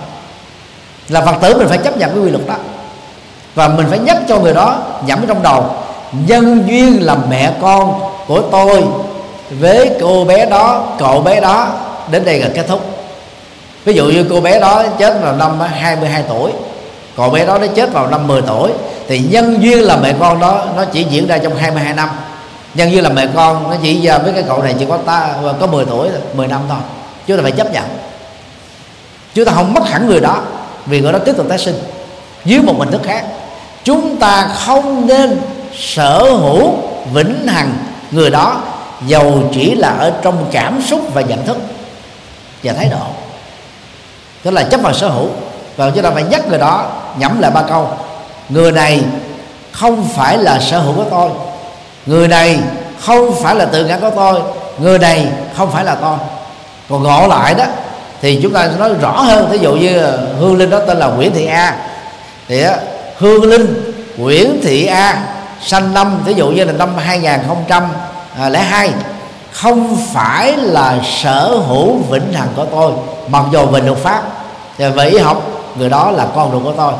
[1.10, 2.56] Là phật tử mình phải chấp nhận cái quy luật đó.
[3.56, 5.66] Và mình phải nhắc cho người đó nhẩm trong đầu,
[6.28, 8.84] nhân duyên là mẹ con của tôi
[9.50, 11.68] với cô bé đó, cậu bé đó
[12.12, 12.82] đến đây là kết thúc.
[13.86, 16.52] Ví dụ như cô bé đó chết vào năm 22 tuổi,
[17.18, 18.72] cậu bé đó nó chết vào năm 10 tuổi,
[19.08, 22.10] thì nhân duyên là mẹ con đó, nó chỉ diễn ra trong 22 năm.
[22.74, 25.68] Nhân duyên là mẹ con, nó chỉ với cái cậu này chỉ có ta, có
[25.68, 26.78] 10 tuổi 10 năm thôi
[27.28, 27.84] chúng ta phải chấp nhận.
[29.34, 30.42] Chúng ta không mất hẳn người đó,
[30.86, 31.76] vì người đó tiếp tục tái sinh,
[32.46, 33.26] dưới một hình thức khác.
[33.84, 35.42] Chúng ta không nên
[35.74, 36.74] sở hữu
[37.14, 37.74] vĩnh hằng
[38.14, 38.62] người đó
[39.06, 41.58] dầu chỉ là ở trong cảm xúc và nhận thức
[42.64, 43.06] và thái độ.
[44.44, 45.30] Đó là chấp vào sở hữu.
[45.76, 46.86] Và chúng ta phải nhắc người đó,
[47.18, 47.90] nhẩm lại ba câu.
[48.50, 49.02] Người này
[49.72, 51.30] không phải là sở hữu của tôi.
[52.06, 52.60] Người này
[53.00, 54.42] không phải là tự ngã của tôi.
[54.78, 56.18] Người này không phải là tôi
[56.90, 57.66] còn ngộ lại đó,
[58.22, 59.48] thì chúng ta nói rõ hơn.
[59.52, 60.02] Ví dụ như
[60.40, 61.76] hương linh đó tên là nguyễn thị a.
[62.48, 62.64] Thì
[63.18, 65.22] hương linh, Nguyễn Thị A
[65.66, 68.94] sanh năm ví dụ như là năm 2002 à,
[69.52, 72.92] không phải là sở hữu vĩnh hằng của tôi
[73.28, 74.24] mặc dù về luật pháp
[74.78, 75.44] thì về y học
[75.76, 76.94] người đó là con ruột của tôi.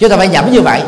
[0.00, 0.82] Chúng ta phải nhẩm như vậy.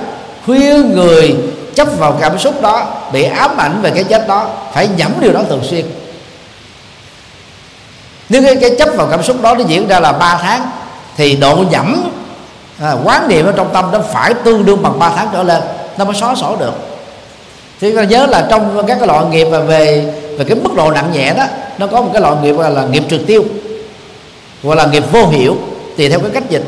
[0.47, 1.37] Khuyên người
[1.75, 5.33] chấp vào cảm xúc đó bị ám ảnh về cái chết đó phải nhẩm điều
[5.33, 5.87] đó thường xuyên.
[8.29, 10.71] Nếu cái, cái chấp vào cảm xúc đó nó diễn ra là 3 tháng
[11.17, 12.11] thì độ nhẩm
[12.81, 15.63] à, quán niệm ở trong tâm nó phải tương đương bằng 3 tháng trở lên
[15.99, 16.73] nó mới xóa sổ được.
[17.81, 20.91] Thì ta nhớ là trong các cái loại nghiệp và về về cái mức độ
[20.91, 21.45] nặng nhẹ đó,
[21.79, 23.45] nó có một cái loại nghiệp gọi là nghiệp trượt tiêu,
[24.63, 25.57] gọi là nghiệp vô hiệu,
[25.97, 26.63] tùy theo cái cách dịch.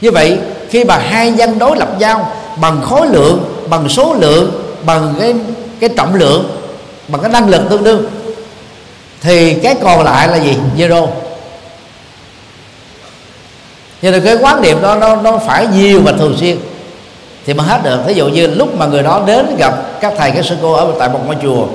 [0.00, 0.38] Như vậy,
[0.70, 5.34] khi mà hai nhân đối lập nhau bằng khối lượng, bằng số lượng, bằng cái
[5.80, 6.50] cái trọng lượng,
[7.08, 8.04] bằng cái năng lực tương đương,
[9.20, 10.56] thì cái còn lại là gì?
[10.76, 11.06] Zero.
[14.02, 16.58] Cho nên cái quán niệm đó, nó nó phải nhiều và thường xuyên
[17.46, 17.98] thì mới hết được.
[18.06, 20.86] Ví dụ như lúc mà người đó đến gặp các thầy, các sư cô ở
[20.98, 21.66] tại một ngôi chùa,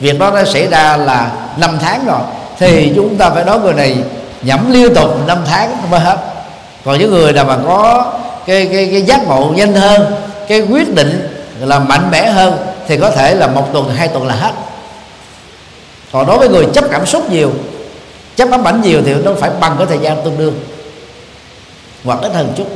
[0.00, 2.20] việc đó đã xảy ra là năm tháng rồi.
[2.58, 3.96] Thì chúng ta phải nói người này
[4.42, 6.16] nhẩm liên tục năm tháng mới hết.
[6.84, 8.12] Còn những người nào mà có
[8.46, 10.14] cái cái cái giác ngộ nhanh hơn,
[10.48, 11.28] cái quyết định
[11.60, 12.56] là mạnh mẽ hơn,
[12.88, 14.52] thì có thể là một tuần, hai tuần là hết.
[16.12, 17.50] Còn đối với người chấp cảm xúc nhiều,
[18.36, 20.60] chấp ám ảnh nhiều thì nó phải bằng cái thời gian tương đương,
[22.04, 22.66] hoặc ít hơn chút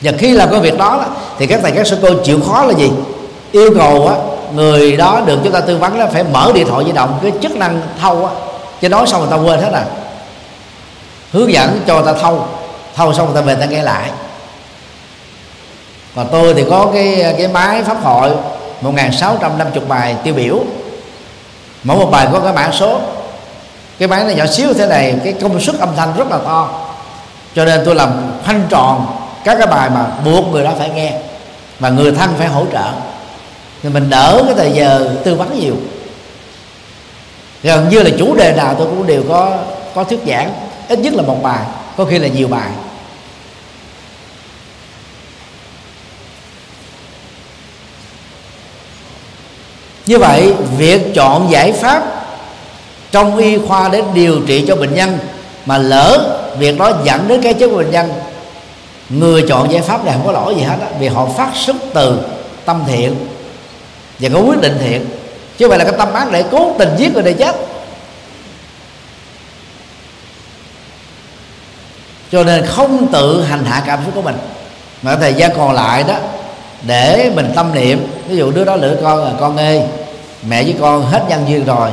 [0.00, 1.04] và khi làm cái việc đó
[1.38, 2.90] thì các thầy các sư cô chịu khó là gì?
[3.52, 4.14] Yêu cầu á,
[4.54, 7.32] người đó được chúng ta tư vấn là phải mở điện thoại di động, cái
[7.42, 8.32] chức năng thâu á.
[8.80, 9.84] Chứ nói xong người ta quên hết à.
[11.32, 12.44] Hướng dẫn cho người ta thâu
[12.96, 14.10] thâu xong người ta về ta nghe lại.
[16.16, 18.30] Còn tôi thì có cái cái máy pháp hội
[18.80, 20.58] 1650 bài tiêu biểu.
[21.84, 23.00] Mỗi một bài có cái mã số.
[23.98, 26.68] Cái máy này nhỏ xíu thế này, cái công suất âm thanh rất là to.
[27.54, 29.06] Cho nên tôi làm khoanh tròn
[29.44, 31.12] các cái bài mà buộc người đó phải nghe
[31.78, 32.92] và người thân phải hỗ trợ.
[33.82, 35.76] Thì mình đỡ cái thời giờ tư vấn nhiều.
[37.62, 39.58] Gần như là chủ đề nào tôi cũng đều có
[39.94, 40.52] có thuyết giảng.
[40.88, 41.64] Ít nhất là một bài,
[41.96, 42.70] có khi là nhiều bài.
[50.06, 52.02] Như vậy, việc chọn giải pháp
[53.10, 55.18] trong y khoa để điều trị cho bệnh nhân
[55.66, 58.12] mà lỡ việc đó dẫn đến cái chết của bệnh nhân
[59.10, 61.76] người chọn giải pháp này không có lỗi gì hết á, vì họ phát xuất
[61.94, 62.20] từ
[62.64, 63.14] tâm thiện
[64.20, 65.06] và có quyết định thiện.
[65.58, 67.56] Chứ không phải là cái tâm ác để cố tình giết người để chết.
[72.32, 74.36] Cho nên không tự hành hạ cảm xúc của mình.
[75.02, 76.14] Mà thời gian còn lại đó,
[76.82, 79.82] để mình tâm niệm, ví dụ đứa đó lựa con là con ơi
[80.48, 81.90] mẹ với con hết nhân duyên rồi.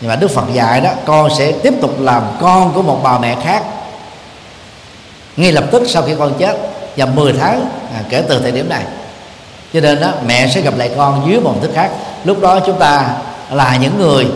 [0.00, 3.18] Nhưng mà đức phật dạy đó, con sẽ tiếp tục làm con của một bà
[3.18, 3.62] mẹ khác
[5.38, 6.56] ngay lập tức sau khi con chết
[6.96, 8.82] và 10 tháng à, kể từ thời điểm này.
[9.72, 11.90] Cho nên đó mẹ sẽ gặp lại con dưới một thức khác.
[12.24, 13.10] Lúc đó chúng ta
[13.50, 14.26] là những người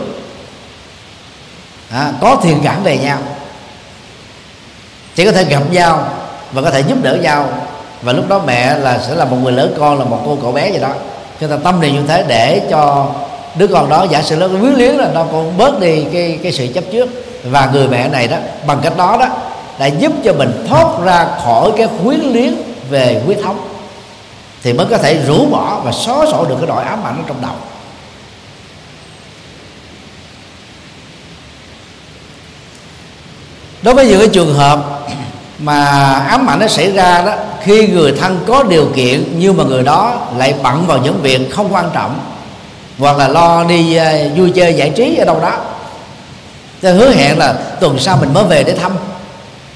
[1.91, 3.17] à, có thiện cảm về nhau.
[5.15, 6.07] Chỉ có thể gặp nhau
[6.51, 7.49] và có thể giúp đỡ nhau.
[8.01, 10.51] Và lúc đó mẹ là sẽ là một người lớn con là một cô cậu
[10.51, 10.91] bé gì đó.
[11.41, 13.07] Cho ta tâm niệm như thế để cho
[13.55, 16.51] đứa con đó giả sử nó quyến liếng là nó cũng bớt đi cái cái
[16.51, 17.09] sự chấp trước.
[17.43, 18.37] Và người mẹ này đó
[18.67, 19.27] bằng cách đó đó
[19.79, 22.53] đã giúp cho mình thoát ra khỏi cái khuyến liếng
[22.89, 23.67] về huyết thống
[24.63, 27.23] thì mới có thể rũ bỏ và xóa sổ được cái nỗi ám ảnh ở
[27.27, 27.55] trong đầu.
[33.81, 34.79] Đối với những cái trường hợp
[35.59, 39.63] mà ám ảnh nó xảy ra đó khi người thân có điều kiện nhưng mà
[39.63, 42.19] người đó lại bận vào những việc không quan trọng
[42.97, 45.57] hoặc là lo đi uh, vui chơi giải trí ở đâu đó
[46.81, 48.91] thì hứa hẹn là tuần sau mình mới về để thăm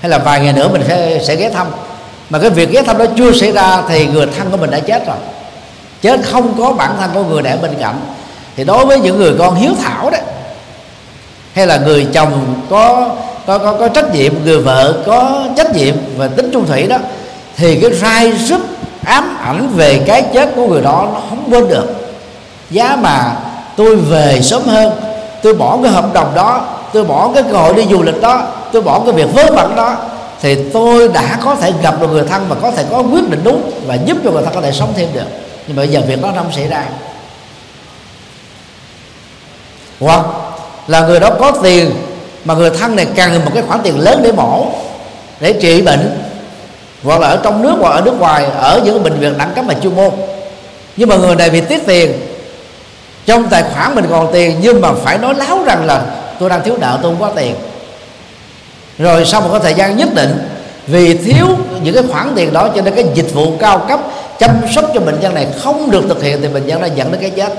[0.01, 1.67] hay là vài ngày nữa mình sẽ, sẽ ghé thăm.
[2.29, 4.79] Mà cái việc ghé thăm đó chưa xảy ra thì người thân của mình đã
[4.79, 5.17] chết rồi.
[6.01, 7.99] Chết không có bản thân của người để bên cạnh.
[8.55, 10.17] Thì đối với những người con hiếu thảo đó
[11.53, 13.09] hay là người chồng có
[13.47, 16.97] có có, có trách nhiệm người vợ có trách nhiệm và tính trung thủy đó
[17.57, 18.61] thì cái rai rứt
[19.05, 21.85] ám ảnh về cái chết của người đó nó không quên được.
[22.69, 23.35] Giá mà
[23.75, 24.93] tôi về sớm hơn
[25.43, 28.47] tôi bỏ cái hợp đồng đó tôi bỏ cái cơ hội đi du lịch đó
[28.71, 29.95] tôi bỏ cái việc vớ vẩn đó,
[30.41, 33.41] thì tôi đã có thể gặp được người thân và có thể có quyết định
[33.43, 35.25] đúng và giúp cho người thân có thể sống thêm được.
[35.67, 36.83] Nhưng mà bây giờ việc đó không xảy ra.
[39.99, 40.25] Hoặc
[40.87, 41.91] là người đó có tiền,
[42.45, 44.65] mà người thân này cần một cái khoản tiền lớn để mổ
[45.39, 46.21] để trị bệnh.
[47.03, 49.65] Hoặc là ở trong nước hoặc ở nước ngoài, ở những bệnh viện đẳng cấp
[49.67, 50.11] và chuyên môn.
[50.97, 52.13] Nhưng mà người này bị tiết tiền,
[53.25, 56.01] trong tài khoản mình còn tiền, nhưng mà phải nói láo rằng là
[56.39, 57.55] tôi đang thiếu nợ, tôi không có tiền
[58.99, 60.49] rồi sau một cái thời gian nhất định,
[60.87, 61.47] vì thiếu
[61.83, 63.99] những cái khoản tiền đó cho nên cái dịch vụ cao cấp
[64.39, 67.11] chăm sóc cho bệnh nhân này không được thực hiện thì bệnh nhân đã dẫn
[67.11, 67.53] đến cái chết.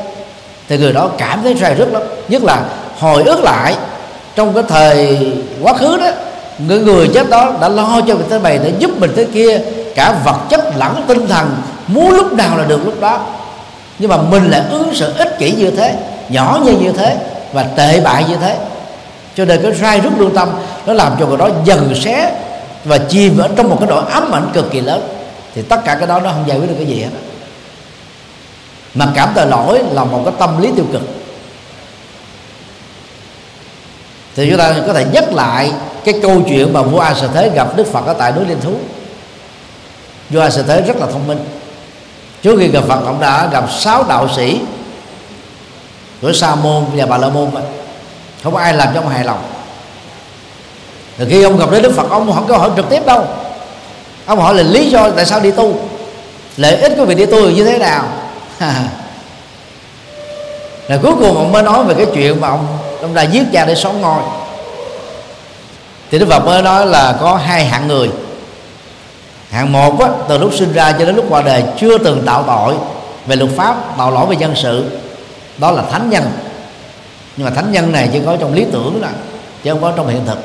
[0.69, 2.03] Thì người đó cảm thấy sai rất lắm.
[2.29, 2.63] Nhất là
[2.99, 3.75] hồi ức lại,
[4.35, 5.19] trong cái thời
[5.63, 6.11] quá khứ đó,
[6.59, 9.61] người người chết đó đã lo cho người thế này để giúp mình thế kia,
[9.95, 13.21] cả vật chất lẫn tinh thần, muốn lúc nào là được lúc đó.
[13.99, 15.95] Nhưng mà mình lại ứng xử ích kỷ như thế,
[16.29, 17.17] nhỏ như như thế
[17.53, 18.57] và tệ bại như thế
[19.39, 20.49] cho nên cái sai rút lương tâm,
[20.87, 22.35] nó làm cho người đó dần xé
[22.85, 25.09] và chìm ở trong một cái nỗi ám ảnh cực kỳ lớn.
[25.55, 27.11] Thì tất cả cái đó nó không giải quyết được cái gì hết.
[28.95, 31.03] Mà cảm tội lỗi là một cái tâm lý tiêu cực.
[34.37, 35.73] Thì chúng ta có thể nhắc lại
[36.05, 38.61] cái câu chuyện mà vua A sa Thế gặp Đức Phật ở tại núi Liên
[38.61, 38.75] Thú.
[40.31, 41.39] Vua A sa Thế rất là thông minh.
[42.43, 44.61] Trước khi gặp Phật, ông đã gặp sáu đạo sĩ
[46.23, 47.51] của Sa môn và Bà La môn
[48.43, 49.43] không có ai làm cho ông hài lòng.
[51.19, 53.25] Rồi khi ông gặp đến Đức Phật ông không có hỏi trực tiếp đâu.
[54.27, 55.75] Ông hỏi là lý do tại sao đi tu?
[56.57, 58.05] Lợi ích của việc đi tu như thế nào?
[60.89, 62.67] Rồi cuối cùng ông mới nói về cái chuyện mà ông
[63.03, 64.23] ông đã giết cha để sống ngôi.
[66.11, 68.11] Thì Đức Phật mới nói là có hai hạng người.
[69.51, 72.45] Hạng một á, từ lúc sinh ra cho đến lúc qua đời chưa từng tạo
[72.47, 72.75] tội
[73.27, 74.85] về luật pháp tạo lỗi về dân sự.
[75.59, 76.33] Đó là thánh nhân
[77.39, 79.11] nhưng mà thánh nhân này chỉ có trong lý tưởng là,
[79.63, 80.39] chứ không có trong hiện thực.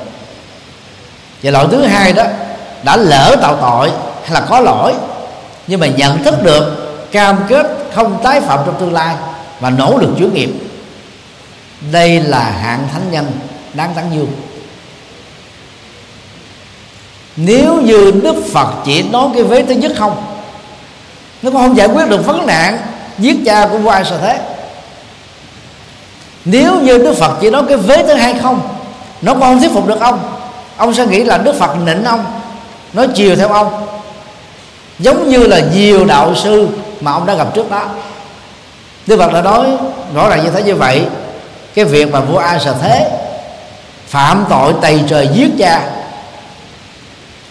[1.44, 2.24] Và loại thứ hai đó
[2.84, 3.92] đã lỡ tạo tội
[4.24, 4.94] hay là có lỗi
[5.68, 9.16] nhưng mà nhận thức được cam kết không tái phạm trong tương lai
[9.60, 10.50] và nỗ lực chuyển nghiệp.
[11.92, 13.32] Đây là hạng thánh nhân
[13.74, 14.32] đáng tán dương.
[17.36, 20.26] Nếu như đức phật chỉ nói cái vế thứ nhất không
[21.42, 22.78] nó cũng không giải quyết được vấn nạn
[23.18, 24.40] giết cha của vua ai thế
[26.46, 28.62] nếu như đức phật chỉ nói cái vế thứ hai không,
[29.22, 30.20] nó còn không thuyết phục được ông.
[30.78, 32.26] Ông sẽ nghĩ là đức phật nịnh ông,
[32.94, 33.88] nói chiều theo ông.
[35.00, 36.68] Giống như là nhiều đạo sư
[37.02, 37.86] mà ông đã gặp trước đó.
[39.08, 39.66] Đức phật đã nói
[40.16, 41.06] rõ ràng như thế như vậy,
[41.76, 43.12] cái việc mà vua a sợ thế
[44.08, 45.82] phạm tội tày trời giết cha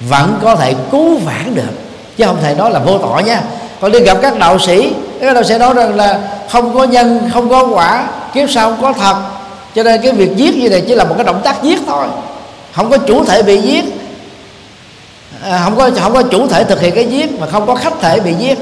[0.00, 1.72] vẫn có thể cứu vãn được,
[2.16, 3.40] chứ không thể nói là vô tội nha.
[3.80, 6.18] Còn đi gặp các đạo sĩ, các đạo sĩ nói rằng là
[6.50, 9.16] không có nhân, không có quả kiếp sau không có thật?
[9.74, 12.06] Cho nên cái việc giết như này chỉ là một cái động tác giết thôi.
[12.72, 13.84] Không có chủ thể bị giết.
[15.44, 17.94] À, không có không có chủ thể thực hiện cái giết mà không có khách
[18.00, 18.58] thể bị giết.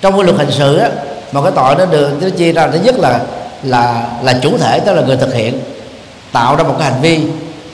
[0.00, 0.88] Trong cái luật hình sự á
[1.32, 3.20] một cái tội nó được nó chia ra thứ nhất là
[3.62, 5.60] là là chủ thể tức là người thực hiện
[6.32, 7.20] tạo ra một cái hành vi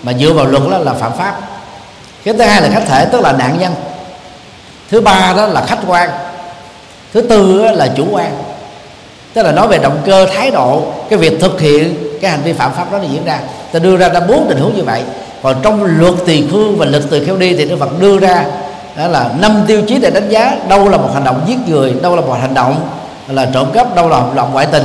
[0.02, 1.40] mà dựa vào luật đó là phạm pháp.
[2.24, 3.74] Cái thứ hai là khách thể tức là nạn nhân.
[4.90, 6.10] Thứ ba đó là khách quan.
[7.14, 8.32] Thứ tư là chủ quan
[9.34, 12.52] tức là nói về động cơ, thái độ, cái việc thực hiện cái hành vi
[12.52, 13.40] phạm pháp đó nó diễn ra.
[13.72, 15.02] Ta đưa ra ra bốn tình huống như vậy.
[15.42, 18.44] Còn trong luật tỳ khương và luật tỳ kheo đi thì đức phật đưa ra,
[18.96, 21.94] đó là năm tiêu chí để đánh giá đâu là một hành động giết người,
[22.02, 22.88] đâu là một hành động
[23.28, 24.84] là trộm cắp, đâu là hành động ngoại tình.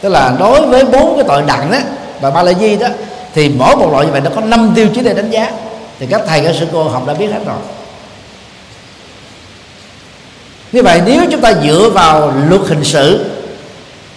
[0.00, 1.78] Tức là đối với bốn cái tội nặng đó
[2.20, 2.88] và ba la di đó,
[3.34, 5.50] thì mỗi một loại như vậy nó có năm tiêu chí để đánh giá.
[5.98, 7.56] Thì các thầy, các sư cô, học đã biết hết rồi.
[10.72, 13.24] Như vậy, nếu chúng ta dựa vào luật hình sự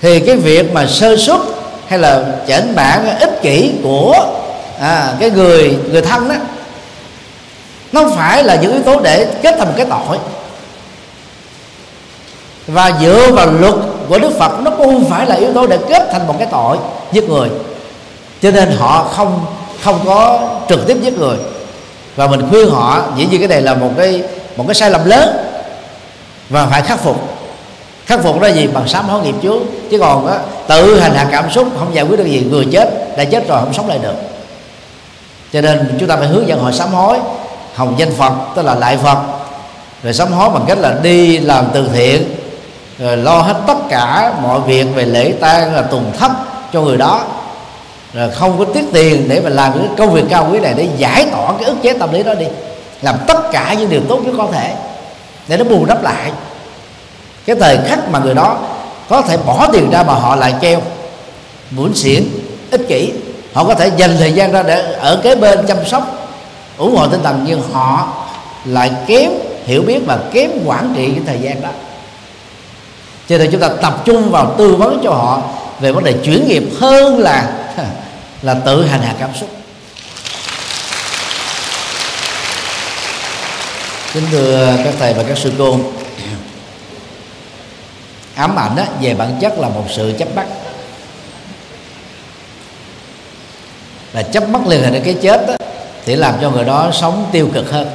[0.04, 1.42] thì cái việc mà sơ xuất
[1.88, 4.26] hay là chảnh bản ích kỷ của
[4.80, 6.36] à, cái người người thân đó
[7.92, 10.18] nó không phải là những yếu tố để kết thành một cái tội.
[12.68, 13.74] Và dựa vào luật
[14.10, 16.48] của Đức Phật nó cũng không phải là yếu tố để kết thành một cái
[16.52, 16.78] tội
[17.12, 17.50] giết người.
[18.42, 19.46] Cho nên họ không
[19.84, 21.38] không có trực tiếp giết người.
[22.16, 24.24] Và mình khuyên họ dĩ nhiên cái này là một cái
[24.56, 25.38] một cái sai lầm lớn.
[26.50, 27.34] Và phải khắc phục.
[28.06, 28.68] Khắc phục đó gì?
[28.68, 29.60] Bằng sám hối nghiệp chúa
[29.94, 33.18] chứ còn á, tự hành hạ cảm xúc không giải quyết được gì vừa chết
[33.18, 34.15] đã chết rồi không sống lại được.
[35.53, 37.18] Cho nên chúng ta phải hướng dẫn họ sám hối
[37.76, 39.18] hồng danh phật tức là lại phật
[40.03, 42.36] rồi sám hối bằng cách là đi làm từ thiện
[42.99, 46.32] rồi lo hết tất cả mọi việc về lễ tang là tùng thấp
[46.74, 47.22] cho người đó.
[48.14, 50.88] Rồi không có tiết tiền để mà làm cái công việc cao quý này để
[50.98, 52.45] giải tỏa cái ức chế tâm lý đó đi.
[53.02, 54.74] Làm tất cả những điều tốt nhất có thể
[55.48, 56.32] để nó bù đắp lại.
[57.45, 58.57] Cái thời khắc mà người đó
[59.10, 60.82] có thể bỏ tiền ra mà họ lại keo
[61.72, 62.24] muốn xỉn
[62.72, 63.12] ích kỷ,
[63.54, 66.30] họ có thể dành thời gian ra để ở kế bên chăm sóc,
[66.78, 68.08] ủng hộ tinh thần nhưng họ
[68.66, 69.32] lại kém
[69.66, 71.70] hiểu biết và kém quản trị cái thời gian đó.
[73.30, 75.42] Cho nên chúng ta tập trung vào tư vấn cho họ
[75.80, 77.54] về vấn đề chuyển nghiệp hơn là
[78.42, 79.50] là tự hành hạ cảm xúc.
[84.14, 85.80] Kính thưa các thầy và các sư cô
[88.35, 90.45] ám ảnh đó, về bản chất là một sự chấp bắt
[94.14, 95.53] là chấp mắt liên hệ đến cái chết đó,
[96.05, 97.88] thì làm cho người đó sống tiêu cực hơn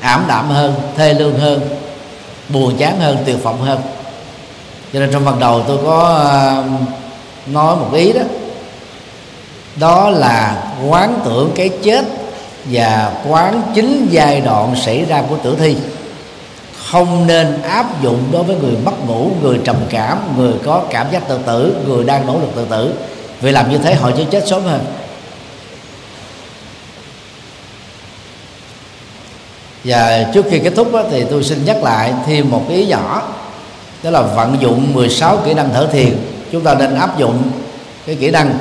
[0.00, 1.60] ảm đạm hơn thê lương hơn
[2.48, 3.80] buồn chán hơn tuyệt vọng hơn.
[4.92, 6.14] Cho nên trong phần đầu tôi có
[6.64, 6.86] um,
[7.54, 8.20] nói một ý đó.
[9.76, 12.04] Đó là quán tưởng cái chết
[12.64, 15.76] và quán chính giai đoạn xảy ra của tử thi
[16.94, 21.06] không nên áp dụng đối với người mất ngủ người trầm cảm người có cảm
[21.10, 22.94] giác tự tử người đang nỗ lực tự tử.
[23.40, 24.84] Vì làm như thế họ sẽ chết sớm hơn.
[29.84, 33.22] Và trước khi kết thúc đó, thì tôi xin nhắc lại thêm một ý nhỏ
[34.02, 36.16] đó là vận dụng 16 kỹ năng thở thiền.
[36.52, 37.42] Chúng ta nên áp dụng
[38.06, 38.58] cái kỹ năng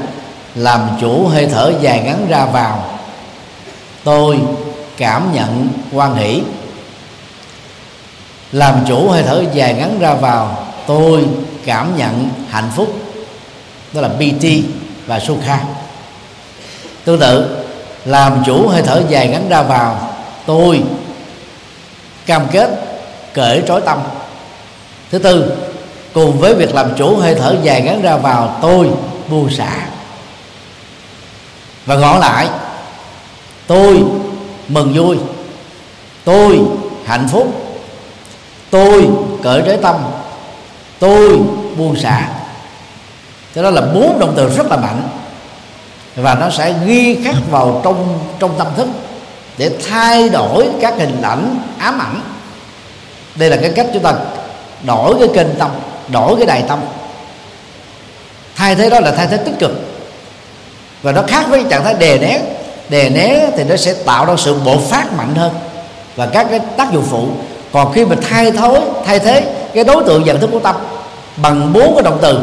[0.56, 2.86] làm chủ hơi thở dài ngắn ra vào.
[4.04, 4.40] Tôi
[4.98, 6.42] cảm nhận quan hỷ
[8.54, 11.26] làm chủ hơi thở dài ngắn ra vào, tôi
[11.66, 12.94] cảm nhận hạnh phúc.
[13.94, 14.46] Đó là bt
[15.06, 15.60] và sukha.
[17.06, 17.58] Tương tự,
[18.06, 20.14] làm chủ hơi thở dài ngắn ra vào,
[20.46, 20.84] tôi
[22.26, 22.70] cam kết
[23.34, 24.00] cởi trói tâm.
[25.12, 25.52] Thứ tư,
[26.14, 28.90] cùng với việc làm chủ hơi thở dài ngắn ra vào, tôi
[29.30, 29.88] buông xả.
[31.86, 32.48] Và ngõ lại,
[33.68, 34.04] tôi
[34.68, 35.18] mừng vui,
[36.24, 36.60] tôi
[37.06, 37.63] hạnh phúc
[38.74, 39.10] tôi
[39.44, 39.96] cởi trái tâm,
[41.00, 41.40] tôi
[41.78, 42.28] buông xả.
[43.56, 45.02] Cho đó là bốn động từ rất là mạnh.
[46.16, 48.88] Và nó sẽ ghi khắc vào trong trong tâm thức
[49.58, 52.22] để thay đổi các hình ảnh ám ảnh.
[53.36, 54.14] Đây là cái cách chúng ta
[54.84, 55.72] đổi cái kênh tâm,
[56.08, 56.80] đổi cái đài tâm.
[58.56, 59.72] Thay thế đó là thay thế tích cực.
[61.02, 62.42] Và nó khác với trạng thái đè nén.
[62.90, 65.54] Đè nén thì nó sẽ tạo ra sự bộc phát mạnh hơn.
[66.16, 67.28] Và các cái tác dụng phụ
[67.74, 70.76] còn khi mình thay thối, thay thế, cái đối tượng nhận thức của tâm
[71.38, 72.40] bằng bốn cái động từ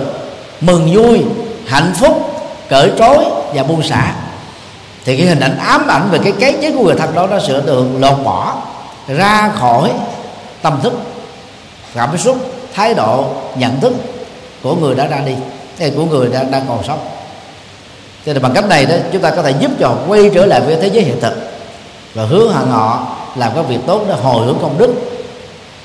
[0.61, 1.23] mừng, vui,
[1.67, 2.31] hạnh phúc,
[2.69, 3.25] cởi trói
[3.55, 4.15] và buông xả.
[5.05, 7.39] Thì cái hình ảnh ám ảnh về cái cái chết của người thân đó, nó
[7.39, 8.55] sẽ được lột bỏ
[9.09, 9.91] ra khỏi
[10.63, 10.93] tâm thức,
[11.95, 12.37] cảm xúc,
[12.75, 13.25] thái độ,
[13.57, 13.93] nhận thức
[14.63, 15.35] của người đã ra đi,
[15.79, 16.99] hay của người đã đang còn sống.
[18.27, 20.47] Cho nên bằng cách này đó, chúng ta có thể giúp cho họ quay trở
[20.47, 21.35] lại với thế giới hiện thực
[22.15, 25.10] và hướng hẳn họ làm các việc tốt để hồi hướng công đức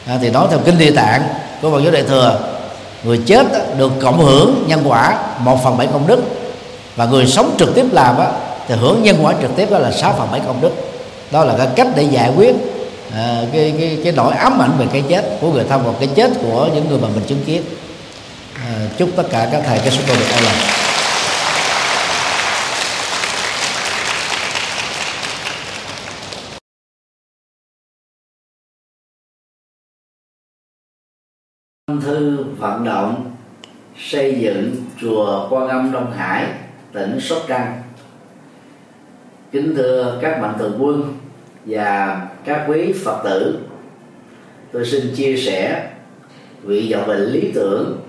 [0.06, 1.22] à, thì nói theo kinh địa tạng
[1.62, 2.40] của Phật giáo đại thừa
[3.04, 6.22] người chết được cộng hưởng nhân quả một phần bảy công đức
[6.96, 8.28] và người sống trực tiếp làm á,
[8.68, 10.72] thì hưởng nhân quả trực tiếp đó là sáu phần bảy công đức.
[11.32, 12.56] Đó là cái cách để giải quyết
[13.14, 16.10] à, cái, cái cái nỗi ám ảnh về cái chết của người thân và cái
[16.16, 17.62] chết của những người mà mình chứng kiến.
[18.56, 20.85] À, chúc tất cả các thầy các sư cô được an lành.
[32.06, 33.32] Thư vận động
[33.98, 36.46] xây dựng chùa Quan Âm Đông Hải,
[36.94, 37.82] tỉnh Sóc Trăng.
[39.52, 41.14] Kính thưa các mạnh thường quân
[41.66, 43.60] và các quý Phật tử,
[44.72, 45.90] tôi xin chia sẻ
[46.64, 48.00] vị vọng về lý tưởng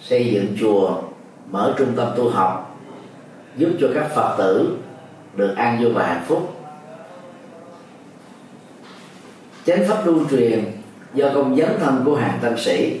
[0.00, 1.02] xây dựng chùa,
[1.50, 2.80] mở trung tâm tu học
[3.56, 4.76] giúp cho các Phật tử
[5.36, 6.54] được an vui và hạnh phúc.
[9.66, 10.64] Chánh pháp lưu truyền
[11.14, 13.00] do công dấn thân của hàng tăng sĩ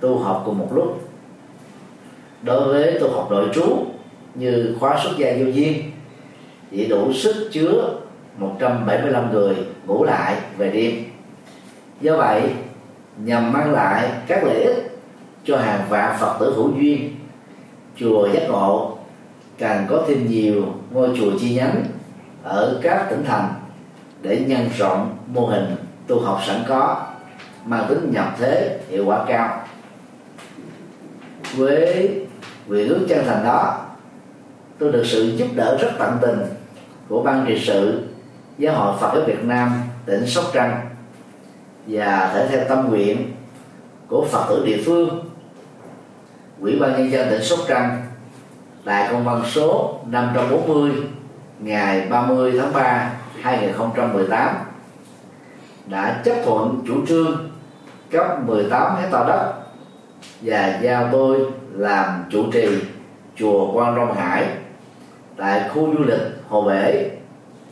[0.00, 1.08] tu học cùng một lúc.
[2.42, 3.86] Đối với tu học nội trú
[4.34, 5.90] như khóa xuất gia vô duyên,
[6.70, 7.98] chỉ đủ sức chứa
[8.38, 9.56] 175 người
[9.86, 11.04] ngủ lại về đêm.
[12.00, 12.42] Do vậy,
[13.24, 14.98] nhằm mang lại các lợi ích
[15.44, 17.16] cho hàng vạn phật tử hữu duyên,
[17.96, 18.98] chùa giác ngộ
[19.58, 21.84] càng có thêm nhiều ngôi chùa chi nhánh
[22.42, 23.54] ở các tỉnh thành
[24.22, 27.06] để nhân rộng mô hình tu học sẵn có,
[27.64, 29.55] mang tính nhập thế hiệu quả cao
[31.56, 32.10] với
[32.66, 33.78] vị hướng chân thành đó,
[34.78, 36.38] tôi được sự giúp đỡ rất tận tình
[37.08, 38.02] của ban trị sự,
[38.58, 40.80] giáo hội Phật giáo Việt Nam, tỉnh Sóc Trăng
[41.86, 43.32] và thể theo tâm nguyện
[44.08, 45.30] của Phật tử địa phương,
[46.60, 48.02] Ủy ban nhân dân tỉnh Sóc Trăng
[48.84, 50.92] đại công văn số 540
[51.58, 53.12] ngày 30 tháng 3
[53.42, 54.56] 2018
[55.86, 57.50] đã chấp thuận chủ trương
[58.10, 59.65] cấp 18 hecta đất
[60.40, 61.40] và giao tôi
[61.72, 62.68] làm chủ trì
[63.36, 64.46] chùa Quan Long Hải
[65.36, 67.10] tại khu du lịch Hồ Bể,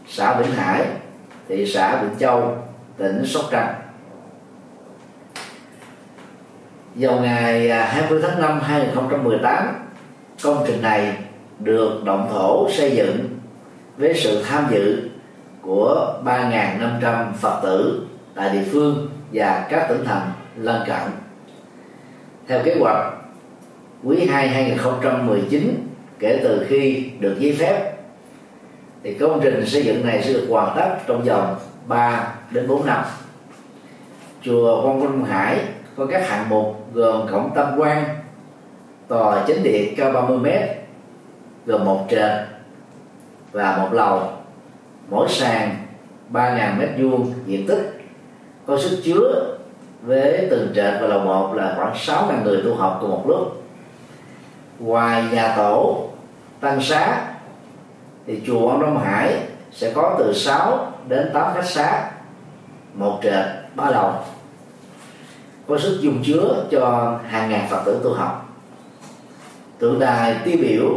[0.09, 0.83] xã Vĩnh Hải,
[1.49, 2.59] thị xã Vĩnh Châu,
[2.97, 3.75] tỉnh Sóc Trăng.
[6.95, 9.75] Vào ngày à, 20 tháng 5 2018,
[10.43, 11.17] công trình này
[11.59, 13.39] được động thổ xây dựng
[13.97, 15.09] với sự tham dự
[15.63, 21.24] của 3.500 Phật tử tại địa phương và các tỉnh thành lân cận.
[22.49, 23.15] Theo kế hoạch,
[24.05, 25.89] quý 2 2019
[26.19, 27.95] kể từ khi được giấy phép
[29.03, 31.57] thì công trình xây dựng này sẽ được hoàn tất trong vòng
[31.87, 33.05] 3 đến 4 năm.
[34.43, 35.59] Chùa Quang Quân Hải
[35.97, 38.05] có các hạng mục gồm cổng tam quan,
[39.09, 40.47] tòa chính điện cao 30 m
[41.67, 42.31] gồm một trệt
[43.53, 44.29] và một lầu
[45.11, 45.77] mỗi sàn
[46.33, 48.01] 3.000 mét vuông diện tích
[48.67, 49.57] có sức chứa
[50.05, 53.63] với từng trệt và lầu một là khoảng 6.000 người tu học cùng một lúc.
[54.79, 56.09] Ngoài nhà tổ,
[56.61, 57.23] tăng xá,
[58.27, 59.39] thì chùa ông Đông Hải
[59.73, 62.11] sẽ có từ 6 đến 8 khách xá,
[62.95, 63.45] một trệt,
[63.75, 64.13] ba lầu.
[65.69, 68.49] Có sức dung chứa cho hàng ngàn phật tử tu học.
[69.79, 70.89] Tượng đài tiêu biểu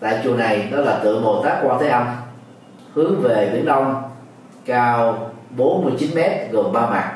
[0.00, 2.06] tại chùa này đó là tượng Bồ Tát Quan Thế Âm,
[2.94, 4.02] hướng về biển đông,
[4.64, 7.15] cao 49 mét gồm ba mặt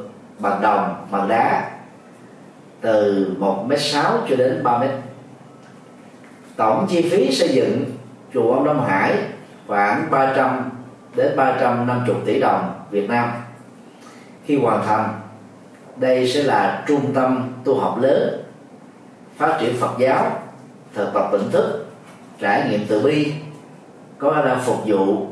[0.41, 1.71] bằng đồng, bằng đá,
[2.81, 4.83] từ 1 m sáu cho đến 3 m
[6.55, 7.85] tổng chi phí xây dựng
[8.33, 9.13] chùa ông Đông Hải
[9.67, 10.69] khoảng 300
[11.15, 13.31] đến 350 tỷ đồng Việt Nam.
[14.45, 15.19] Khi hoàn thành,
[15.95, 18.43] đây sẽ là trung tâm tu học lớn,
[19.37, 20.31] phát triển Phật giáo,
[20.93, 21.85] thực tập tỉnh thức,
[22.39, 23.33] trải nghiệm từ bi,
[24.17, 25.27] có khả năng phục vụ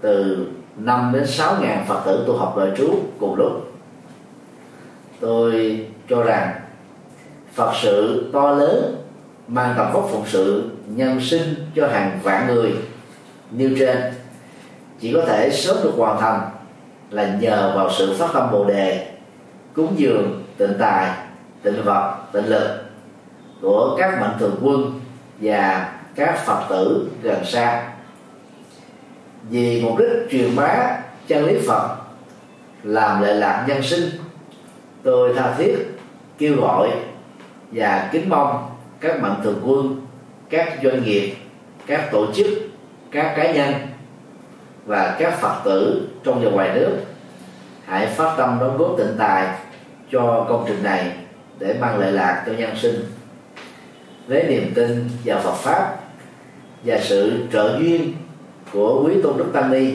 [0.00, 3.73] từ 5 đến 6 ngàn Phật tử tu học đời trú cùng lúc
[5.20, 6.60] tôi cho rằng
[7.54, 8.96] Phật sự to lớn
[9.48, 12.72] mang tầm vóc phụng sự nhân sinh cho hàng vạn người.
[13.50, 13.96] Như trên,
[15.00, 16.40] chỉ có thể sớm được hoàn thành
[17.10, 19.10] là nhờ vào sự phát tâm bồ đề,
[19.74, 21.10] cúng dường tịnh tài,
[21.62, 22.84] tịnh vật, tịnh lực
[23.60, 25.00] của các mạnh thường quân
[25.40, 27.92] và các phật tử gần xa.
[29.50, 31.96] Vì mục đích truyền bá chân lý phật,
[32.82, 34.10] làm lệ lạc nhân sinh
[35.04, 35.76] tôi tha thiết,
[36.38, 36.90] kêu gọi
[37.72, 38.70] và kính mong
[39.00, 40.06] các mạnh thường quân,
[40.50, 41.34] các doanh nghiệp,
[41.86, 42.46] các tổ chức,
[43.10, 43.74] các cá nhân
[44.86, 46.90] và các phật tử trong và ngoài nước
[47.86, 49.48] hãy phát tâm đóng góp tịnh tài
[50.10, 51.12] cho công trình này
[51.58, 53.04] để mang lợi lạc cho nhân sinh.
[54.26, 55.96] Với niềm tin vào Phật pháp
[56.84, 58.14] và sự trợ duyên
[58.72, 59.92] của quý tôn đức tăng ni,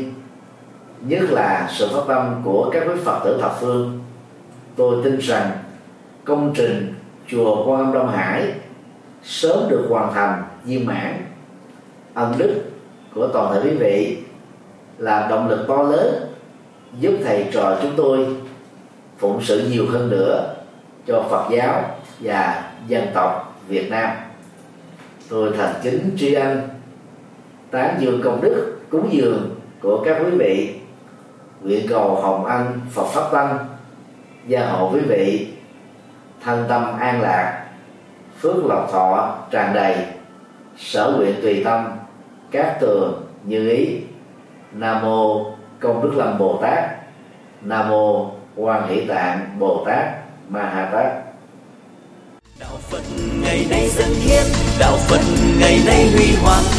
[1.02, 4.00] nhất là sự phát tâm của các quý phật tử thập phương
[4.80, 5.52] tôi tin rằng
[6.26, 6.94] công trình
[7.28, 8.54] chùa quan âm đông hải
[9.24, 11.26] sớm được hoàn thành viên mãn.
[12.14, 12.62] Ân đức
[13.16, 14.18] của toàn thể quý vị
[14.98, 16.34] là động lực to lớn
[17.00, 18.28] giúp thầy trò chúng tôi
[19.18, 20.56] phụng sự nhiều hơn nữa
[21.08, 21.84] cho Phật giáo
[22.20, 24.10] và dân tộc Việt Nam.
[25.30, 26.62] Tôi thành kính tri ân
[27.72, 30.76] tán dương công đức, cúng dường của các quý vị.
[31.62, 33.58] Nguyện cầu hồng ân Phật pháp tăng
[34.50, 35.48] gia hộ quý vị,
[36.44, 37.66] thân tâm an lạc,
[38.42, 39.96] phước lộc thọ tràn đầy,
[40.78, 41.86] sở nguyện tùy tâm,
[42.52, 43.98] các tường như ý.
[44.72, 45.46] Nam mô
[45.80, 46.84] công đức lâm bồ tát.
[47.62, 50.06] Nam mô quan hỷ tạng bồ tát
[50.50, 51.06] ma ha tát.
[52.60, 53.02] Đạo phật
[53.44, 54.44] ngày nay dân hiến,
[54.80, 55.22] đạo phật
[55.60, 56.79] ngày nay huy hoàng